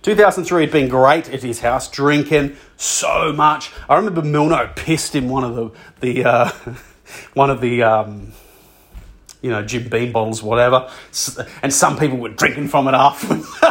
[0.01, 3.71] 2003 had been great at his house, drinking so much.
[3.89, 6.51] I remember Milno pissed in one of the the uh,
[7.33, 8.31] one of the um,
[9.41, 10.89] you know Jim Beam bottles, whatever,
[11.61, 13.45] and some people were drinking from it afterwards.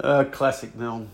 [0.00, 1.08] uh, classic Milne.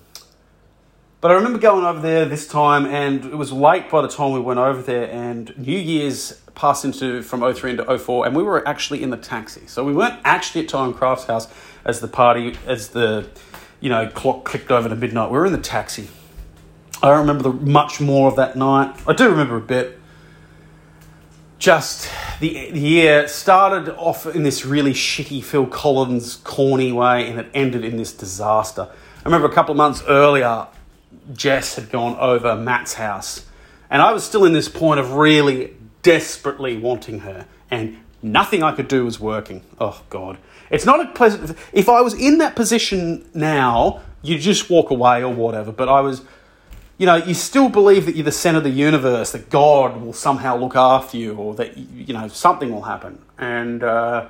[1.20, 4.32] But I remember going over there this time, and it was late by the time
[4.32, 8.42] we went over there, and New Year's passed into from 03 into 04, and we
[8.42, 9.66] were actually in the taxi.
[9.66, 11.46] So we weren't actually at Tyron Craft's house
[11.84, 13.28] as the party, as the
[13.80, 15.30] you know clock clicked over to midnight.
[15.30, 16.08] We were in the taxi.
[17.02, 18.94] I don't remember the, much more of that night.
[19.06, 19.98] I do remember a bit.
[21.58, 27.38] Just the, the year started off in this really shitty Phil Collins corny way, and
[27.38, 28.88] it ended in this disaster.
[28.90, 30.66] I remember a couple of months earlier,
[31.34, 33.46] Jess had gone over Matt's house,
[33.90, 38.72] and I was still in this point of really desperately wanting her, and nothing I
[38.72, 39.62] could do was working.
[39.78, 40.38] Oh, God.
[40.70, 41.56] It's not a pleasant.
[41.72, 46.00] If I was in that position now, you just walk away or whatever, but I
[46.00, 46.22] was.
[46.98, 50.12] You know, you still believe that you're the center of the universe, that God will
[50.12, 53.18] somehow look after you, or that, you know, something will happen.
[53.38, 54.28] And, uh,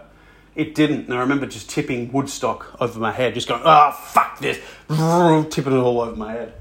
[0.54, 1.06] it didn't.
[1.06, 4.58] And I remember just tipping Woodstock over my head, just going, ah, oh, fuck this,
[5.52, 6.54] tipping it all over my head.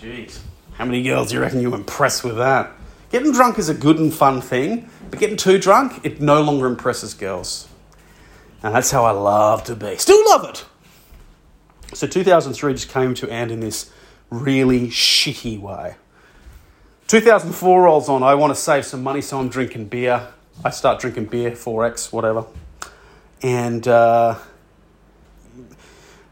[0.00, 0.38] Jeez.
[0.74, 2.72] How many girls do you reckon you impress with that?
[3.10, 6.66] Getting drunk is a good and fun thing, but getting too drunk, it no longer
[6.66, 7.68] impresses girls.
[8.66, 9.96] And that's how I love to be.
[9.96, 10.64] Still love it.
[11.94, 13.92] So 2003 just came to end in this
[14.28, 15.94] really shitty way.
[17.06, 18.24] 2004 rolls on.
[18.24, 20.26] I want to save some money, so I'm drinking beer.
[20.64, 22.44] I start drinking beer, 4X, whatever.
[23.40, 24.34] And uh,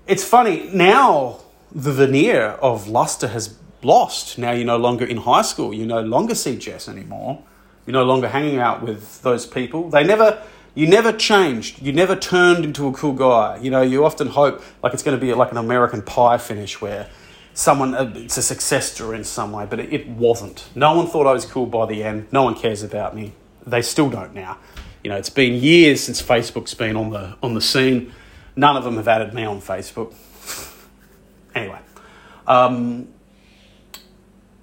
[0.09, 1.39] it's funny, now
[1.71, 4.39] the veneer of luster has lost.
[4.39, 5.73] Now you're no longer in high school.
[5.73, 7.45] You no longer see Jess anymore.
[7.87, 9.89] You're no longer hanging out with those people.
[9.89, 10.43] They never,
[10.75, 11.81] you never changed.
[11.81, 13.59] You never turned into a cool guy.
[13.63, 16.81] You know, you often hope like it's going to be like an American Pie finish
[16.81, 17.09] where
[17.55, 20.69] someone uh, it's a success story in some way, but it, wasn't.
[20.75, 22.27] No one thought I was cool by the end.
[22.33, 23.33] No one cares about me.
[23.67, 24.59] They still don't now.
[25.03, 28.13] You know, it's been years since Facebook's been on the on the scene.
[28.57, 30.15] None of them have added me on Facebook.
[31.55, 31.79] anyway,
[32.47, 33.09] um,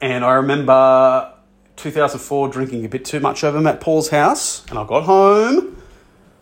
[0.01, 1.33] and I remember
[1.77, 5.80] 2004 drinking a bit too much over Matt Paul's house, and I got home,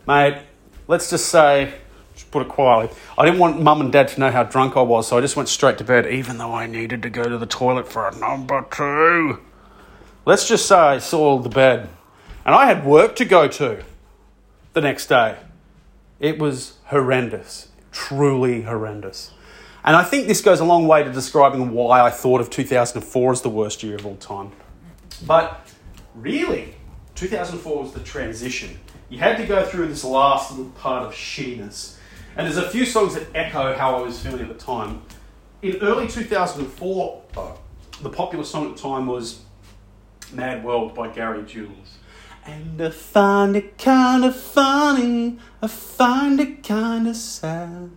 [0.10, 0.42] mate.
[0.88, 1.72] Let's just say,
[2.16, 4.82] just put it quietly, I didn't want mum and dad to know how drunk I
[4.82, 7.38] was, so I just went straight to bed, even though I needed to go to
[7.38, 9.40] the toilet for a number two.
[10.26, 11.90] Let's just say I soiled the bed,
[12.44, 13.84] and I had work to go to
[14.74, 15.38] the next day.
[16.20, 19.32] It was horrendous, truly horrendous.
[19.84, 23.32] And I think this goes a long way to describing why I thought of 2004
[23.32, 24.54] as the worst year of all time.
[25.28, 25.70] But
[26.16, 26.74] really,
[27.14, 28.80] 2004 was the transition.
[29.10, 31.96] You had to go through this last little part of shittiness.
[32.36, 35.02] And there's a few songs that echo how I was feeling at the time.
[35.64, 37.52] In early 2004, uh,
[38.02, 39.42] the popular song at the time was
[40.32, 41.98] Mad World by Gary Jules.
[42.46, 47.90] And I find it kind of funny, I find it kind of sad.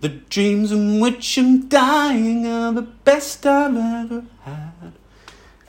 [0.00, 4.92] The dreams in which I'm dying are the best I've ever had.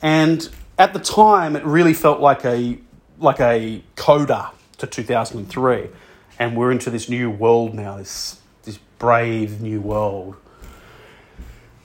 [0.01, 2.79] And at the time, it really felt like a
[3.19, 4.51] like a coda
[4.83, 5.89] to 2003,
[6.39, 7.97] and we're into this new world now.
[7.97, 10.35] This this brave new world,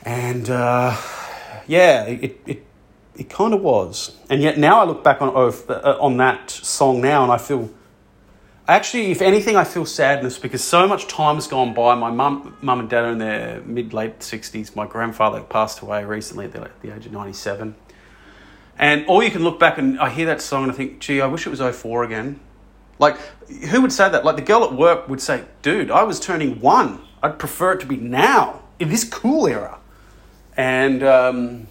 [0.03, 0.97] and uh,
[1.67, 2.67] yeah, it it
[3.17, 4.17] it kind of was.
[4.29, 7.71] And yet now I look back on uh, on that song now, and I feel
[8.67, 11.95] actually, if anything, I feel sadness because so much time has gone by.
[11.95, 14.75] My mum, mum and dad are in their mid late sixties.
[14.75, 17.77] My grandfather passed away recently at the, at the age of ninety seven.
[18.79, 21.21] And all you can look back and I hear that song and I think, gee,
[21.21, 22.39] I wish it was 04 again.
[22.99, 24.25] Like, who would say that?
[24.25, 27.01] Like, the girl at work would say, dude, I was turning one.
[27.23, 29.79] I'd prefer it to be now, in this cool era.
[30.57, 31.67] And um,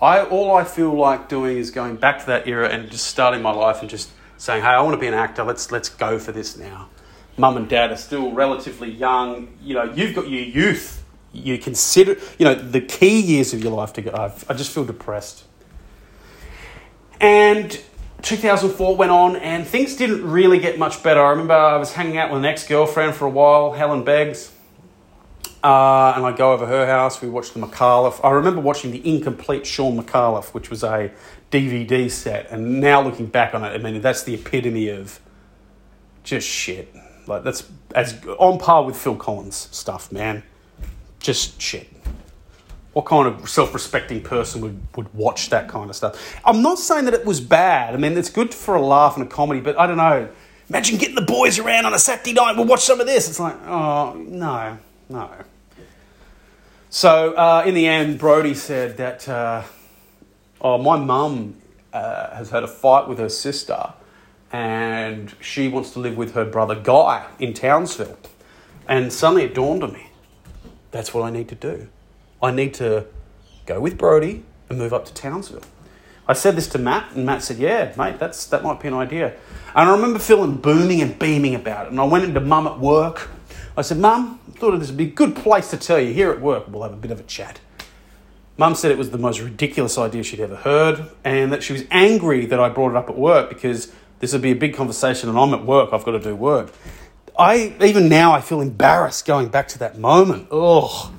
[0.00, 3.42] I, all I feel like doing is going back to that era and just starting
[3.42, 5.44] my life and just saying, hey, I want to be an actor.
[5.44, 6.88] Let's, let's go for this now.
[7.36, 9.48] Mum and dad are still relatively young.
[9.62, 11.04] You know, you've got your youth.
[11.32, 14.12] You consider, you know, the key years of your life to go.
[14.12, 15.44] I've, I just feel depressed.
[17.20, 17.80] And
[18.22, 21.22] 2004 went on, and things didn't really get much better.
[21.22, 24.52] I remember I was hanging out with an ex girlfriend for a while, Helen Beggs,
[25.62, 27.22] uh, and I'd go over her house.
[27.22, 28.20] We watched the Micallef.
[28.24, 31.12] I remember watching the incomplete Shaun Micallef, which was a
[31.50, 35.20] DVD set, and now looking back on it, I mean, that's the epitome of
[36.24, 36.94] just shit.
[37.26, 40.42] Like, that's as on par with Phil Collins stuff, man.
[41.20, 41.97] Just shit
[42.92, 46.40] what kind of self-respecting person would, would watch that kind of stuff?
[46.44, 47.94] I'm not saying that it was bad.
[47.94, 50.28] I mean, it's good for a laugh and a comedy, but I don't know.
[50.68, 52.56] Imagine getting the boys around on a Saturday night.
[52.56, 53.28] We'll watch some of this.
[53.28, 55.30] It's like, oh no, no.
[56.90, 59.62] So uh, in the end, Brody said that, uh,
[60.60, 61.56] oh, my mum
[61.92, 63.92] uh, has had a fight with her sister,
[64.52, 68.18] and she wants to live with her brother Guy in Townsville.
[68.86, 70.10] And suddenly it dawned on me,
[70.90, 71.88] that's what I need to do.
[72.42, 73.06] I need to
[73.66, 75.62] go with Brody and move up to Townsville.
[76.26, 78.94] I said this to Matt, and Matt said, "Yeah, mate, that's that might be an
[78.94, 79.32] idea."
[79.74, 81.92] And I remember feeling booming and beaming about it.
[81.92, 83.30] And I went into Mum at work.
[83.76, 86.30] I said, "Mum, I thought this would be a good place to tell you here
[86.30, 86.64] at work.
[86.68, 87.60] We'll have a bit of a chat."
[88.58, 91.84] Mum said it was the most ridiculous idea she'd ever heard, and that she was
[91.90, 95.28] angry that I brought it up at work because this would be a big conversation,
[95.28, 95.90] and I'm at work.
[95.92, 96.72] I've got to do work.
[97.38, 100.48] I even now I feel embarrassed going back to that moment.
[100.50, 101.12] Ugh.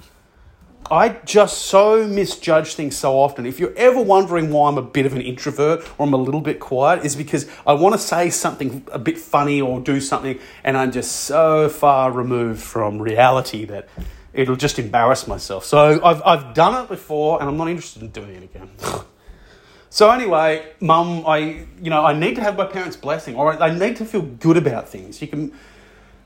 [0.91, 3.45] I just so misjudge things so often.
[3.45, 6.41] If you're ever wondering why I'm a bit of an introvert or I'm a little
[6.41, 10.39] bit quiet, is because I want to say something a bit funny or do something,
[10.63, 13.87] and I'm just so far removed from reality that
[14.33, 15.65] it'll just embarrass myself.
[15.65, 18.69] So I've, I've done it before, and I'm not interested in doing it again.
[19.91, 23.77] so anyway, mum, I you know I need to have my parents' blessing, or I
[23.77, 25.21] need to feel good about things.
[25.21, 25.53] You can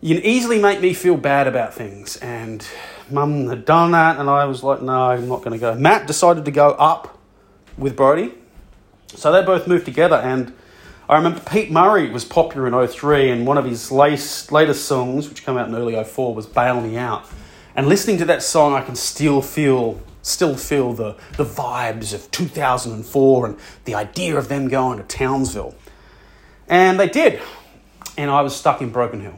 [0.03, 2.67] you can easily make me feel bad about things, and
[3.09, 5.75] mum had done that, and I was like, no, I'm not going to go.
[5.75, 7.17] Matt decided to go up
[7.77, 8.33] with Brody.
[9.15, 10.51] So they both moved together, and
[11.07, 14.49] I remember Pete Murray was popular in 03, and one of his latest,
[14.83, 17.25] songs, which came out in early 04, was Bail Me Out.
[17.73, 22.29] And listening to that song, I can still feel still feel the, the vibes of
[22.31, 25.75] 2004 and the idea of them going to Townsville.
[26.67, 27.41] And they did.
[28.17, 29.37] And I was stuck in Broken Hill.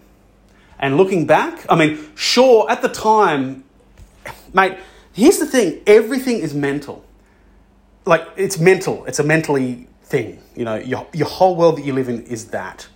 [0.85, 3.63] And looking back, I mean, sure, at the time,
[4.53, 4.77] mate,
[5.13, 7.03] here's the thing everything is mental.
[8.05, 10.43] Like, it's mental, it's a mentally thing.
[10.55, 12.87] You know, your, your whole world that you live in is that.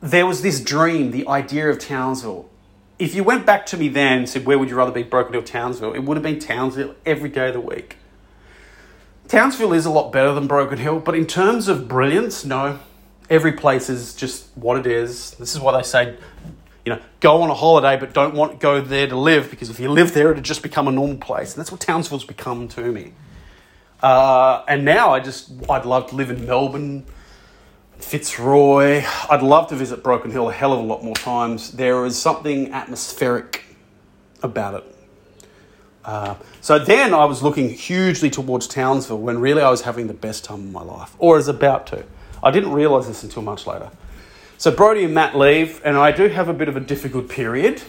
[0.00, 2.48] There was this dream, the idea of Townsville.
[2.96, 5.32] If you went back to me then and said, Where would you rather be, Broken
[5.32, 5.94] Hill, Townsville?
[5.94, 7.96] It would have been Townsville every day of the week.
[9.26, 12.78] Townsville is a lot better than Broken Hill, but in terms of brilliance, no
[13.30, 15.32] every place is just what it is.
[15.32, 16.16] This is why they say,
[16.84, 19.78] you know, go on a holiday, but don't want go there to live because if
[19.78, 22.92] you live there, it'll just become a normal place, and that's what Townsville's become to
[22.92, 23.12] me.
[24.02, 27.06] Uh, and now I just I'd love to live in Melbourne,
[27.98, 29.04] Fitzroy.
[29.30, 31.72] I'd love to visit Broken Hill a hell of a lot more times.
[31.72, 33.62] There is something atmospheric
[34.42, 34.96] about it.
[36.04, 40.14] Uh, so then I was looking hugely towards Townsville when really I was having the
[40.14, 42.04] best time of my life, or is about to.
[42.42, 43.90] I didn't realise this until much later.
[44.58, 47.82] So Brody and Matt leave, and I do have a bit of a difficult period.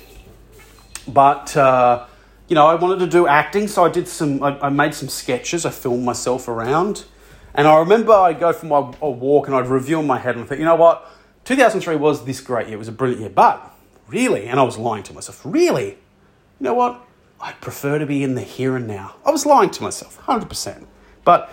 [1.08, 2.06] but uh,
[2.47, 4.43] you know, I wanted to do acting, so I did some.
[4.43, 5.66] I, I, made some sketches.
[5.66, 7.06] I filmed myself around,
[7.54, 10.43] and I remember I'd go for my walk and I'd review in my head and
[10.43, 11.10] I think, you know what,
[11.45, 12.76] 2003 was this great year.
[12.76, 13.74] It was a brilliant year, but
[14.08, 15.41] really, and I was lying to myself.
[15.43, 15.97] Really, you
[16.60, 17.06] know what?
[17.39, 19.16] I'd prefer to be in the here and now.
[19.26, 20.88] I was lying to myself, hundred percent.
[21.24, 21.51] But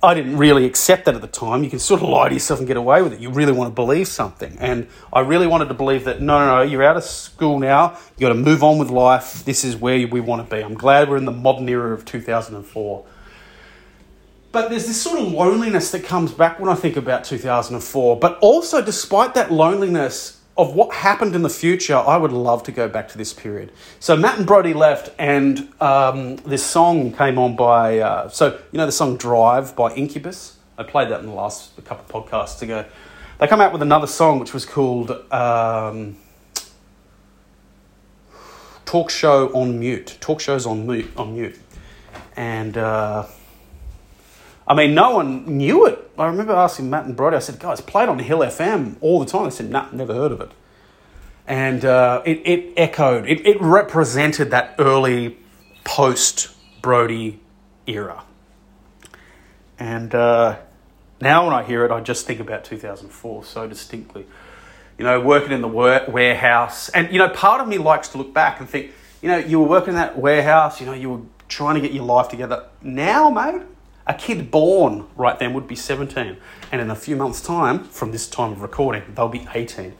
[0.00, 1.64] I didn't really accept that at the time.
[1.64, 3.20] You can sort of lie to yourself and get away with it.
[3.20, 4.56] You really want to believe something.
[4.60, 7.98] And I really wanted to believe that no, no, no, you're out of school now.
[8.10, 9.44] You've got to move on with life.
[9.44, 10.62] This is where we want to be.
[10.62, 13.04] I'm glad we're in the modern era of 2004.
[14.52, 18.20] But there's this sort of loneliness that comes back when I think about 2004.
[18.20, 22.72] But also, despite that loneliness, of what happened in the future, I would love to
[22.72, 23.70] go back to this period.
[24.00, 28.00] So Matt and Brody left, and um, this song came on by.
[28.00, 30.56] Uh, so you know the song "Drive" by Incubus.
[30.76, 32.84] I played that in the last couple of podcasts ago.
[33.38, 36.16] They come out with another song which was called um,
[38.84, 41.10] "Talk Show on Mute." Talk shows on mute.
[41.16, 41.58] On mute,
[42.36, 42.76] and.
[42.76, 43.26] Uh,
[44.68, 46.10] I mean, no one knew it.
[46.18, 49.24] I remember asking Matt and Brody, I said, guys, played on Hill FM all the
[49.24, 49.44] time.
[49.44, 50.50] They said, nah, never heard of it.
[51.46, 55.38] And uh, it, it echoed, it, it represented that early
[55.84, 57.40] post Brody
[57.86, 58.24] era.
[59.78, 60.58] And uh,
[61.22, 64.26] now when I hear it, I just think about 2004 so distinctly.
[64.98, 66.90] You know, working in the warehouse.
[66.90, 68.92] And, you know, part of me likes to look back and think,
[69.22, 71.92] you know, you were working in that warehouse, you know, you were trying to get
[71.92, 72.64] your life together.
[72.82, 73.62] Now, mate,
[74.08, 76.38] a kid born right then would be 17,
[76.72, 79.94] and in a few months' time, from this time of recording, they'll be 18.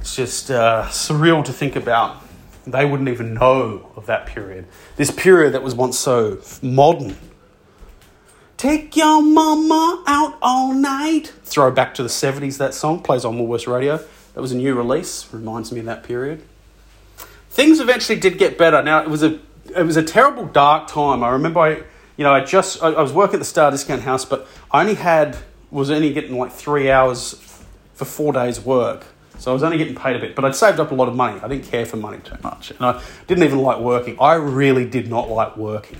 [0.00, 2.22] It's just uh, surreal to think about.
[2.66, 4.66] They wouldn't even know of that period.
[4.96, 7.16] This period that was once so modern.
[8.56, 11.32] Take your mama out all night.
[11.44, 13.98] Throw back to the 70s, that song plays on Woolworths Radio.
[14.34, 16.42] That was a new release, reminds me of that period.
[17.50, 18.82] Things eventually did get better.
[18.82, 19.38] Now, it was a,
[19.76, 21.22] it was a terrible, dark time.
[21.22, 21.82] I remember I
[22.18, 24.80] you know, I just I, I was working at the Star Discount House, but I
[24.80, 25.38] only had
[25.70, 27.34] was only getting like three hours
[27.94, 29.06] for four days' work.
[29.38, 31.14] So I was only getting paid a bit, but I'd saved up a lot of
[31.14, 31.40] money.
[31.40, 32.72] I didn't care for money too much.
[32.72, 34.16] And I didn't even like working.
[34.20, 35.98] I really did not like working.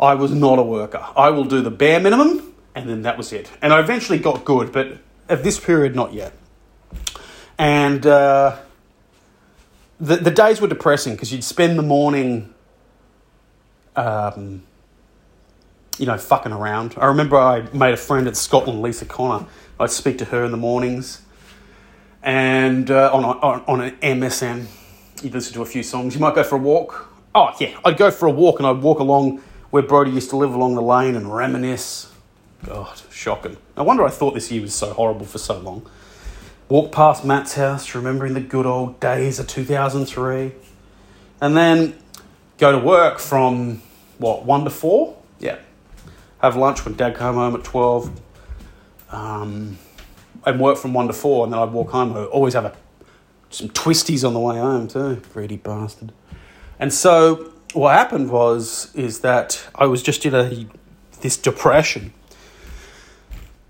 [0.00, 1.04] I was not a worker.
[1.14, 3.50] I will do the bare minimum, and then that was it.
[3.60, 4.98] And I eventually got good, but
[5.28, 6.32] at this period, not yet.
[7.58, 8.56] And uh,
[10.00, 12.54] the, the days were depressing because you'd spend the morning
[13.94, 14.62] um,
[15.98, 16.94] you know, fucking around.
[16.96, 19.46] I remember I made a friend at Scotland, Lisa Connor.
[19.78, 21.22] I'd speak to her in the mornings,
[22.22, 24.66] and uh, on, on, an MSN,
[25.22, 26.14] you'd listen to a few songs.
[26.14, 27.12] You might go for a walk.
[27.34, 30.36] Oh, yeah, I'd go for a walk and I'd walk along where Brody used to
[30.36, 32.12] live along the lane and reminisce.
[32.64, 33.56] God, shocking.
[33.76, 35.88] No wonder I thought this year was so horrible for so long.
[36.68, 40.52] Walk past Matt's house, remembering the good old days of 2003.
[41.40, 41.98] And then
[42.58, 43.82] go to work from,
[44.18, 45.16] what, 1 to 4?
[45.40, 45.58] Yeah,
[46.42, 48.20] have lunch when dad came home at 12,
[49.10, 49.78] um,
[50.44, 52.16] and work from 1 to 4, and then I'd walk home.
[52.16, 52.74] I'd always have a,
[53.50, 55.22] some twisties on the way home, too.
[55.32, 56.12] Greedy bastard.
[56.78, 60.66] And so what happened was, is that I was just in a,
[61.20, 62.12] this depression.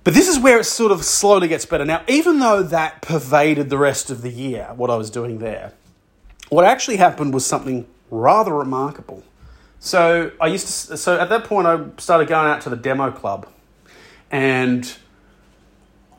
[0.04, 1.84] But this is where it sort of slowly gets better.
[1.84, 5.72] Now, even though that pervaded the rest of the year, what I was doing there,
[6.48, 9.22] what actually happened was something rather remarkable.
[9.84, 10.96] So I used to.
[10.96, 13.48] So at that point, I started going out to the demo club,
[14.30, 14.96] and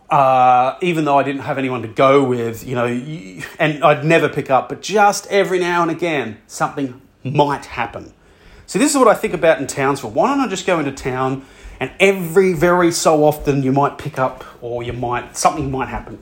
[0.09, 4.27] uh, even though I didn't have anyone to go with, you know, and I'd never
[4.27, 8.13] pick up, but just every now and again, something might happen.
[8.65, 10.11] So this is what I think about in Townsville.
[10.11, 11.45] Why don't I just go into town,
[11.79, 16.21] and every very so often you might pick up, or you might something might happen.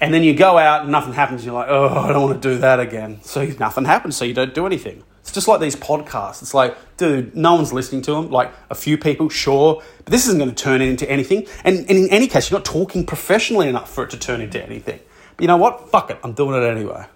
[0.00, 1.44] And then you go out and nothing happens.
[1.44, 3.20] You're like, oh, I don't want to do that again.
[3.22, 4.16] So nothing happens.
[4.16, 5.04] So you don't do anything.
[5.24, 6.42] It's just like these podcasts.
[6.42, 8.30] It's like, dude, no one's listening to them.
[8.30, 11.46] Like a few people, sure, but this isn't going to turn into anything.
[11.64, 14.62] And, and in any case, you're not talking professionally enough for it to turn into
[14.62, 15.00] anything.
[15.34, 15.88] But you know what?
[15.88, 16.18] Fuck it.
[16.22, 17.06] I'm doing it anyway.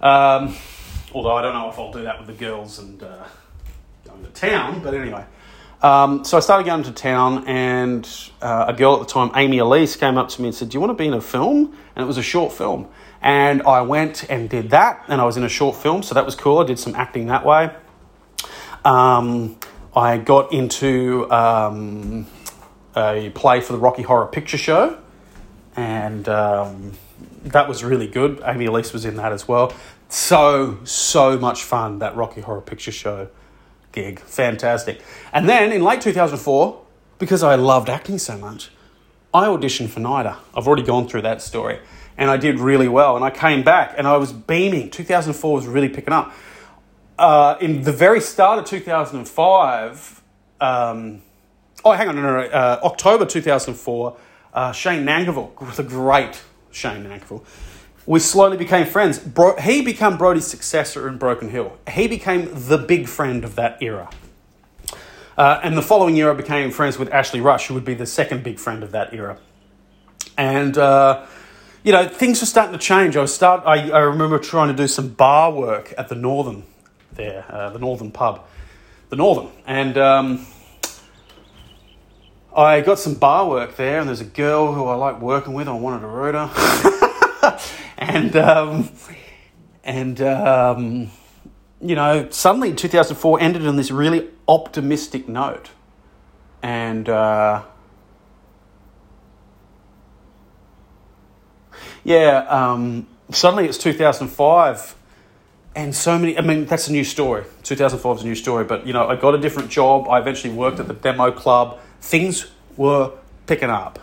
[0.00, 0.54] Um,
[1.14, 3.24] although I don't know if I'll do that with the girls and uh,
[4.04, 5.24] going to town, but anyway.
[5.80, 8.06] Um, so I started going to town, and
[8.42, 10.76] uh, a girl at the time, Amy Elise, came up to me and said, "Do
[10.76, 12.88] you want to be in a film?" And it was a short film.
[13.20, 16.24] And I went and did that, and I was in a short film, so that
[16.24, 16.58] was cool.
[16.58, 17.70] I did some acting that way.
[18.84, 19.58] Um,
[19.94, 22.26] I got into um,
[22.96, 24.98] a play for the Rocky Horror Picture Show,
[25.74, 26.92] and um,
[27.44, 28.40] that was really good.
[28.44, 29.72] Amy Elise was in that as well.
[30.08, 33.28] So, so much fun, that Rocky Horror Picture Show
[33.92, 34.20] gig.
[34.20, 35.02] Fantastic.
[35.32, 36.80] And then in late 2004,
[37.18, 38.70] because I loved acting so much,
[39.34, 40.36] I auditioned for NIDA.
[40.54, 41.80] I've already gone through that story.
[42.18, 43.16] And I did really well.
[43.16, 44.90] And I came back and I was beaming.
[44.90, 46.34] 2004 was really picking up.
[47.16, 50.22] Uh, in the very start of 2005,
[50.60, 51.22] um,
[51.84, 54.16] oh, hang on, no, no, uh, October 2004,
[54.52, 57.44] uh, Shane Nankervis, the great Shane Nankervis,
[58.06, 59.18] we slowly became friends.
[59.18, 61.76] Bro- he became Brody's successor in Broken Hill.
[61.90, 64.10] He became the big friend of that era.
[65.36, 68.06] Uh, and the following year, I became friends with Ashley Rush, who would be the
[68.06, 69.38] second big friend of that era.
[70.36, 71.26] And uh,
[71.88, 73.16] you know, things were starting to change.
[73.16, 73.62] I was start.
[73.64, 76.64] I, I remember trying to do some bar work at the Northern,
[77.12, 78.46] there, uh, the Northern pub,
[79.08, 80.46] the Northern, and um,
[82.54, 84.00] I got some bar work there.
[84.00, 85.66] And there's a girl who I like working with.
[85.66, 87.58] I wanted to root her,
[87.96, 88.90] and um,
[89.82, 91.10] and um,
[91.80, 95.70] you know, suddenly 2004 ended on this really optimistic note,
[96.62, 97.08] and.
[97.08, 97.62] Uh,
[102.08, 104.94] yeah, um, suddenly it's 2005
[105.76, 107.44] and so many, I mean, that's a new story.
[107.64, 110.08] 2005 is a new story, but you know, I got a different job.
[110.08, 111.78] I eventually worked at the demo club.
[112.00, 112.46] Things
[112.78, 113.12] were
[113.46, 113.98] picking up.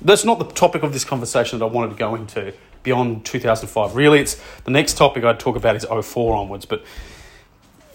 [0.00, 2.54] That's not the topic of this conversation that I wanted to go into
[2.84, 3.96] beyond 2005.
[3.96, 6.84] Really, it's the next topic I'd talk about is 04 onwards, but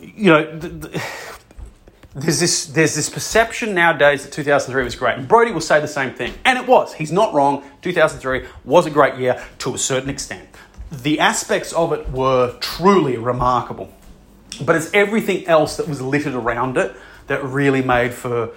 [0.01, 1.01] you know, the, the,
[2.15, 5.87] there's this there's this perception nowadays that 2003 was great, and Brody will say the
[5.87, 6.93] same thing, and it was.
[6.93, 7.63] He's not wrong.
[7.81, 10.47] 2003 was a great year to a certain extent.
[10.91, 13.91] The aspects of it were truly remarkable,
[14.63, 16.95] but it's everything else that was littered around it
[17.27, 18.51] that really made for.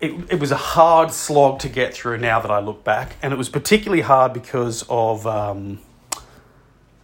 [0.00, 3.32] It, it was a hard slog to get through now that I look back, and
[3.32, 5.78] it was particularly hard because of um,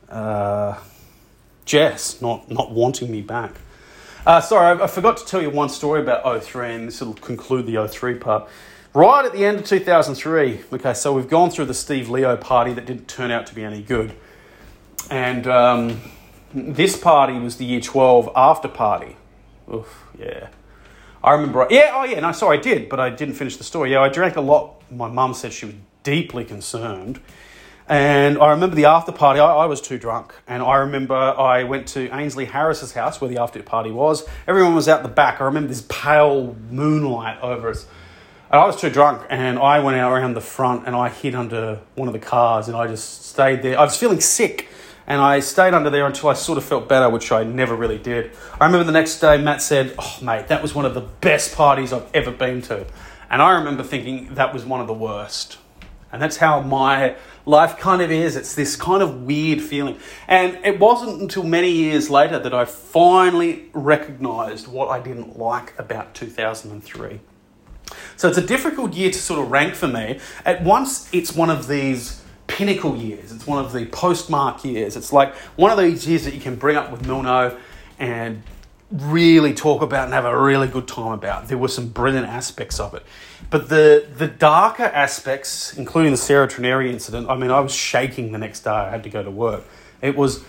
[0.08, 0.78] uh,
[1.64, 3.52] Jess not, not wanting me back.
[4.26, 7.14] Uh, sorry, I, I, forgot to tell you one story about 03, and this will
[7.14, 8.48] conclude the 03 part.
[8.92, 12.74] Right at the end of 2003, okay, so we've gone through the Steve Leo party
[12.74, 14.14] that didn't turn out to be any good.
[15.10, 16.02] And um,
[16.52, 19.16] this party was the year 12 after party.
[19.72, 20.48] Oof, yeah.
[21.24, 23.92] I remember, yeah, oh yeah, no, sorry, I did, but I didn't finish the story.
[23.92, 24.82] Yeah, I drank a lot.
[24.90, 27.20] My mum said she was deeply concerned.
[27.90, 30.32] And I remember the after party, I, I, was too drunk.
[30.46, 34.24] And I remember I went to Ainsley Harris's house where the after party was.
[34.46, 35.40] Everyone was out the back.
[35.40, 37.86] I remember this pale moonlight over us.
[38.48, 41.34] And I was too drunk and I went out around the front and I hid
[41.34, 43.76] under one of the cars and I just stayed there.
[43.76, 44.68] I was feeling sick
[45.08, 47.98] and I stayed under there until I sort of felt better, which I never really
[47.98, 48.30] did.
[48.60, 51.56] I remember the next day Matt said, Oh, mate, that was one of the best
[51.56, 52.86] parties I've ever been to.
[53.28, 55.58] And I remember thinking that was one of the worst.
[56.12, 57.16] And that's how my
[57.46, 58.36] life kind of is.
[58.36, 59.98] It's this kind of weird feeling.
[60.28, 65.78] And it wasn't until many years later that I finally recognized what I didn't like
[65.78, 67.20] about 2003.
[68.16, 70.20] So it's a difficult year to sort of rank for me.
[70.44, 74.96] At once, it's one of these pinnacle years, it's one of the postmark years.
[74.96, 77.58] It's like one of those years that you can bring up with Milno
[77.98, 78.42] and
[78.90, 81.48] really talk about and have a really good time about.
[81.48, 83.04] There were some brilliant aspects of it.
[83.48, 88.32] But the, the darker aspects, including the Sarah Trineri incident, I mean, I was shaking
[88.32, 88.70] the next day.
[88.70, 89.64] I had to go to work.
[90.02, 90.44] It was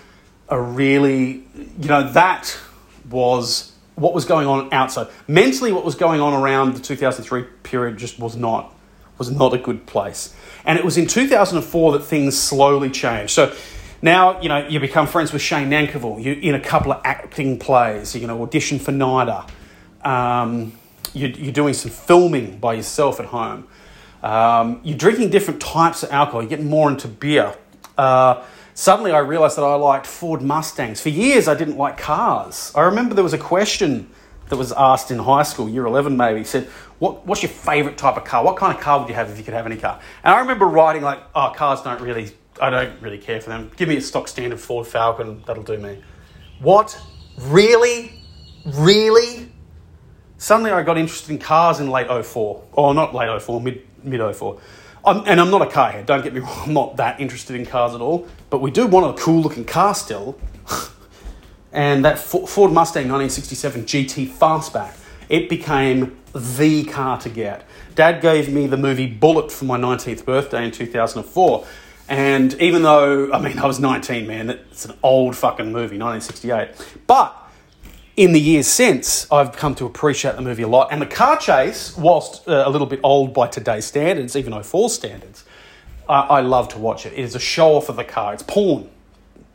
[0.49, 1.43] a really,
[1.79, 2.57] you know, that
[3.09, 5.07] was what was going on outside.
[5.27, 8.73] Mentally, what was going on around the 2003 period just was not
[9.17, 10.35] was not a good place.
[10.65, 13.33] And it was in 2004 that things slowly changed.
[13.33, 13.55] So
[14.01, 16.23] now, you know, you become friends with Shane Nankervis.
[16.23, 18.13] You in a couple of acting plays.
[18.13, 19.49] Going to audition for NIDA.
[20.03, 20.73] Um,
[21.13, 23.67] you're, you're, doing some filming by yourself at home.
[24.23, 26.41] Um, you're drinking different types of alcohol.
[26.41, 27.55] You're getting more into beer.
[27.97, 28.43] Uh,
[28.73, 31.01] suddenly, I realised that I liked Ford Mustangs.
[31.01, 32.71] For years, I didn't like cars.
[32.73, 34.09] I remember there was a question
[34.49, 36.65] that was asked in high school, year 11 maybe, said,
[36.97, 38.43] what, What's your favourite type of car?
[38.43, 39.99] What kind of car would you have if you could have any car?
[40.23, 42.31] And I remember writing, like, Oh, cars don't really
[42.61, 43.71] I don't really care for them.
[43.75, 46.01] Give me a stock standard Ford Falcon, that'll do me.
[46.59, 46.97] What?
[47.39, 48.21] Really?
[48.65, 49.51] Really?
[50.37, 52.63] Suddenly I got interested in cars in late 04.
[52.73, 54.59] Or not late 04, mid, mid 04.
[55.03, 57.55] I'm, and I'm not a car head, don't get me wrong, I'm not that interested
[57.55, 58.27] in cars at all.
[58.51, 60.39] But we do want a cool looking car still.
[61.71, 64.95] and that Ford Mustang 1967 GT Fastback,
[65.29, 67.65] it became the car to get.
[67.95, 71.65] Dad gave me the movie Bullitt for my 19th birthday in 2004.
[72.11, 77.05] And even though, I mean, I was 19, man, it's an old fucking movie, 1968.
[77.07, 77.33] But
[78.17, 80.89] in the years since, I've come to appreciate the movie a lot.
[80.91, 84.89] And the car chase, whilst uh, a little bit old by today's standards, even 04
[84.89, 85.45] standards,
[86.09, 87.13] I, I love to watch it.
[87.13, 88.89] It is a show off of the car, it's porn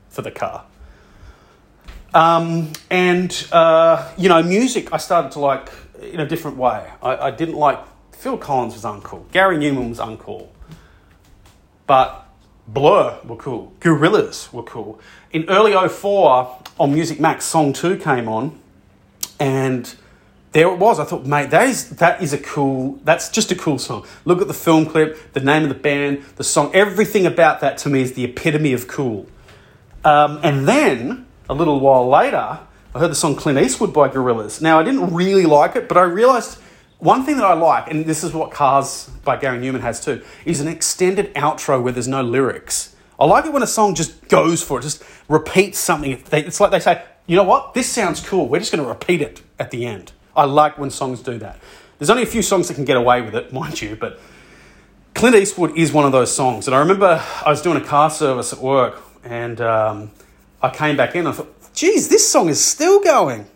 [0.09, 0.64] for the car.
[2.14, 5.68] Um, and, uh, you know, music I started to like
[6.00, 6.90] in a different way.
[7.02, 7.80] I, I didn't like,
[8.12, 10.48] Phil Collins was uncool, Gary Numan was uncool.
[11.86, 12.25] But
[12.68, 13.72] Blur were cool.
[13.80, 15.00] Gorillaz were cool.
[15.32, 18.58] In early 04, on Music Max, Song 2 came on,
[19.38, 19.94] and
[20.52, 20.98] there it was.
[20.98, 24.06] I thought, mate, that is, that is a cool, that's just a cool song.
[24.24, 27.78] Look at the film clip, the name of the band, the song, everything about that
[27.78, 29.26] to me is the epitome of cool.
[30.04, 32.60] Um, and then, a little while later,
[32.94, 34.62] I heard the song Clint Eastwood by Gorillaz.
[34.62, 36.58] Now, I didn't really like it, but I realised
[36.99, 40.22] one thing that I like, and this is what Cars by Gary Numan has too,
[40.44, 42.97] is an extended outro where there's no lyrics.
[43.18, 46.22] I like it when a song just goes for it, just repeats something.
[46.32, 49.20] It's like they say, you know what, this sounds cool, we're just going to repeat
[49.20, 50.12] it at the end.
[50.34, 51.59] I like when songs do that.
[51.99, 54.18] There's only a few songs that can get away with it, mind you, but
[55.14, 56.66] Clint Eastwood is one of those songs.
[56.66, 60.11] And I remember I was doing a car service at work and um,
[60.62, 63.47] I came back in and I thought, geez, this song is still going.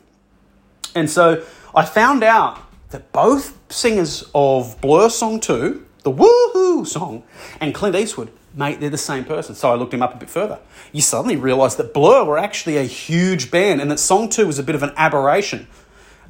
[0.95, 2.59] And so I found out
[2.91, 7.22] that both singers of Blur Song 2, the Woohoo song,
[7.61, 9.55] and Clint Eastwood, mate, they're the same person.
[9.55, 10.59] So I looked him up a bit further.
[10.93, 14.59] You suddenly realise that Blur were actually a huge band and that Song 2 was
[14.59, 15.68] a bit of an aberration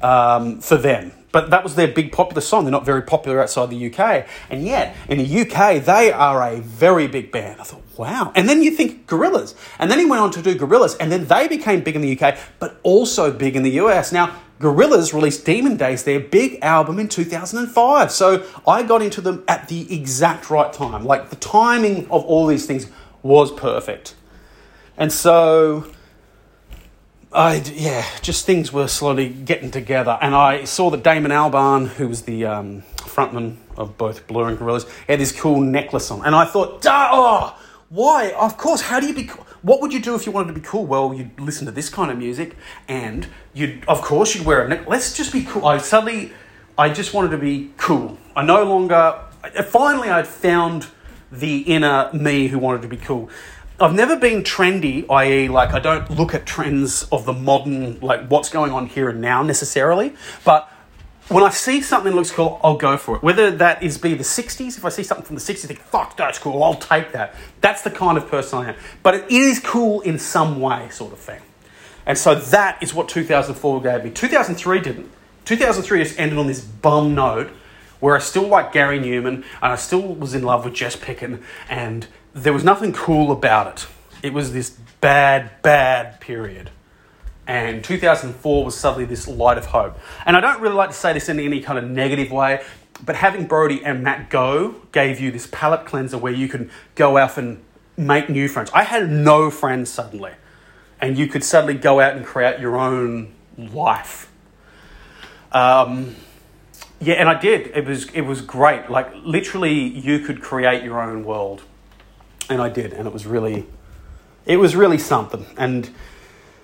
[0.01, 1.13] um, for them.
[1.31, 2.65] But that was their big popular song.
[2.65, 4.27] They're not very popular outside the UK.
[4.49, 7.61] And yet, in the UK, they are a very big band.
[7.61, 8.33] I thought, wow.
[8.35, 9.55] And then you think Gorillaz.
[9.79, 10.97] And then he went on to do Gorillaz.
[10.99, 14.11] And then they became big in the UK, but also big in the US.
[14.11, 18.11] Now, Gorillaz released Demon Days, their big album in 2005.
[18.11, 21.03] So I got into them at the exact right time.
[21.05, 22.87] Like the timing of all these things
[23.23, 24.15] was perfect.
[24.97, 25.91] And so
[27.33, 32.09] I yeah, just things were slowly getting together, and I saw that Damon Albarn, who
[32.09, 36.35] was the um, frontman of both Blur and Gorillaz, had this cool necklace on, and
[36.35, 37.57] I thought, oh,
[37.87, 38.31] why?
[38.31, 38.81] Of course.
[38.81, 39.29] How do you be?
[39.61, 40.85] What would you do if you wanted to be cool?
[40.85, 42.55] Well, you'd listen to this kind of music,
[42.87, 44.89] and you'd, of course, you'd wear a necklace.
[44.89, 45.65] Let's just be cool.
[45.65, 46.33] I suddenly,
[46.77, 48.17] I just wanted to be cool.
[48.35, 49.19] I no longer.
[49.67, 50.87] Finally, I'd found
[51.31, 53.29] the inner me who wanted to be cool.
[53.79, 58.27] I've never been trendy, i.e., like I don't look at trends of the modern, like
[58.27, 60.13] what's going on here and now necessarily.
[60.43, 60.71] But
[61.31, 63.23] when I see something that looks cool, I'll go for it.
[63.23, 65.79] Whether that is be the 60s, if I see something from the 60s, I think,
[65.79, 67.35] fuck, that's cool, I'll take that.
[67.61, 68.75] That's the kind of person I am.
[69.01, 71.41] But it is cool in some way, sort of thing.
[72.05, 74.09] And so that is what 2004 gave me.
[74.11, 75.09] 2003 didn't.
[75.45, 77.49] 2003 just ended on this bum note
[77.99, 81.41] where I still like Gary Numan and I still was in love with Jess Picken
[81.69, 83.87] and there was nothing cool about it.
[84.23, 86.71] It was this bad, bad period.
[87.47, 89.97] And 2004 was suddenly this light of hope.
[90.25, 92.63] And I don't really like to say this in any kind of negative way,
[93.03, 97.17] but having Brody and Matt go gave you this palate cleanser where you can go
[97.17, 97.61] out and
[97.97, 98.69] make new friends.
[98.73, 100.33] I had no friends suddenly.
[100.99, 104.31] And you could suddenly go out and create your own life.
[105.51, 106.15] Um,
[106.99, 107.71] yeah, and I did.
[107.75, 108.87] It was it was great.
[108.89, 111.63] Like literally, you could create your own world
[112.51, 113.65] and I did, and it was really,
[114.45, 115.45] it was really something.
[115.57, 115.89] And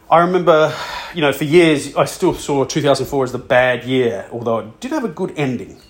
[0.10, 0.74] I remember,
[1.14, 4.92] you know, for years I still saw 2004 as the bad year, although it did
[4.92, 5.82] have a good ending.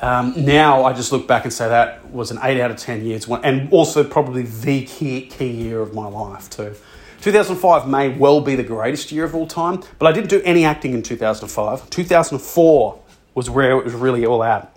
[0.00, 3.04] Um, now I just look back and say that was an 8 out of 10
[3.04, 6.74] years, and also probably the key, key year of my life, too.
[7.20, 10.64] 2005 may well be the greatest year of all time, but I didn't do any
[10.64, 11.90] acting in 2005.
[11.90, 13.00] 2004
[13.34, 14.72] was where it was really all out.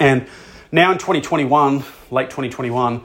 [0.00, 0.26] And
[0.72, 3.02] now in 2021, late 2021,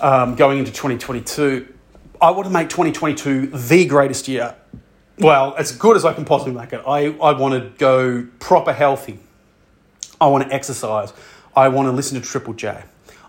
[0.00, 1.73] um, going into 2022,
[2.24, 4.54] I want to make 2022 the greatest year.
[5.18, 6.80] Well, as good as I can possibly make it.
[6.86, 9.18] I, I want to go proper healthy.
[10.18, 11.12] I want to exercise.
[11.54, 12.82] I want to listen to Triple J.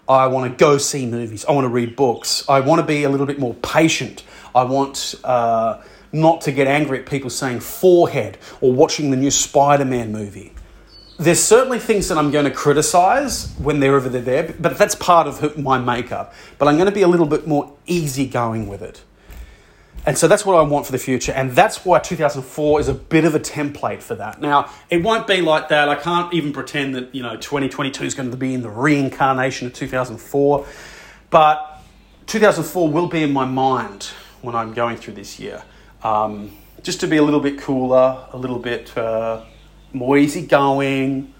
[0.08, 1.44] I want to go see movies.
[1.44, 2.48] I want to read books.
[2.48, 4.24] I want to be a little bit more patient.
[4.56, 5.82] I want uh,
[6.14, 10.55] not to get angry at people saying forehead or watching the new Spider Man movie
[11.18, 15.28] there's certainly things that I'm going to criticize when they're over there, but that's part
[15.28, 16.34] of my makeup.
[16.58, 19.02] But I'm going to be a little bit more easygoing with it.
[20.06, 21.32] And so that's what I want for the future.
[21.32, 24.40] And that's why 2004 is a bit of a template for that.
[24.40, 25.90] Now, it won't be like that.
[25.90, 29.68] I can't even pretend that, you know, 2022 is going to be in the reincarnation
[29.68, 30.66] of 2004.
[31.32, 31.82] But
[32.28, 34.04] 2004 will be in my mind
[34.42, 35.64] when I'm going through this year.
[36.04, 38.96] Um, just to be a little bit cooler, a little bit.
[38.96, 39.42] Uh,
[39.94, 41.34] more easygoing,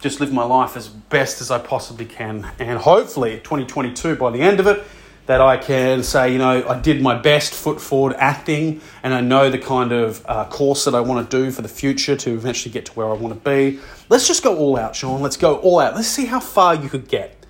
[0.00, 2.50] just live my life as best as I possibly can.
[2.58, 4.82] And hopefully, 2022, by the end of it,
[5.26, 9.20] that I can say, you know, I did my best foot forward acting and I
[9.20, 12.32] know the kind of uh, course that I want to do for the future to
[12.32, 13.78] eventually get to where I want to be.
[14.08, 15.20] Let's just go all out, Sean.
[15.20, 15.94] Let's go all out.
[15.94, 17.46] Let's see how far you could get.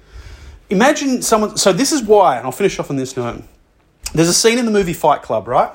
[0.68, 3.42] Imagine someone, so this is why, and I'll finish off on this note.
[4.12, 5.72] There's a scene in the movie Fight Club, right?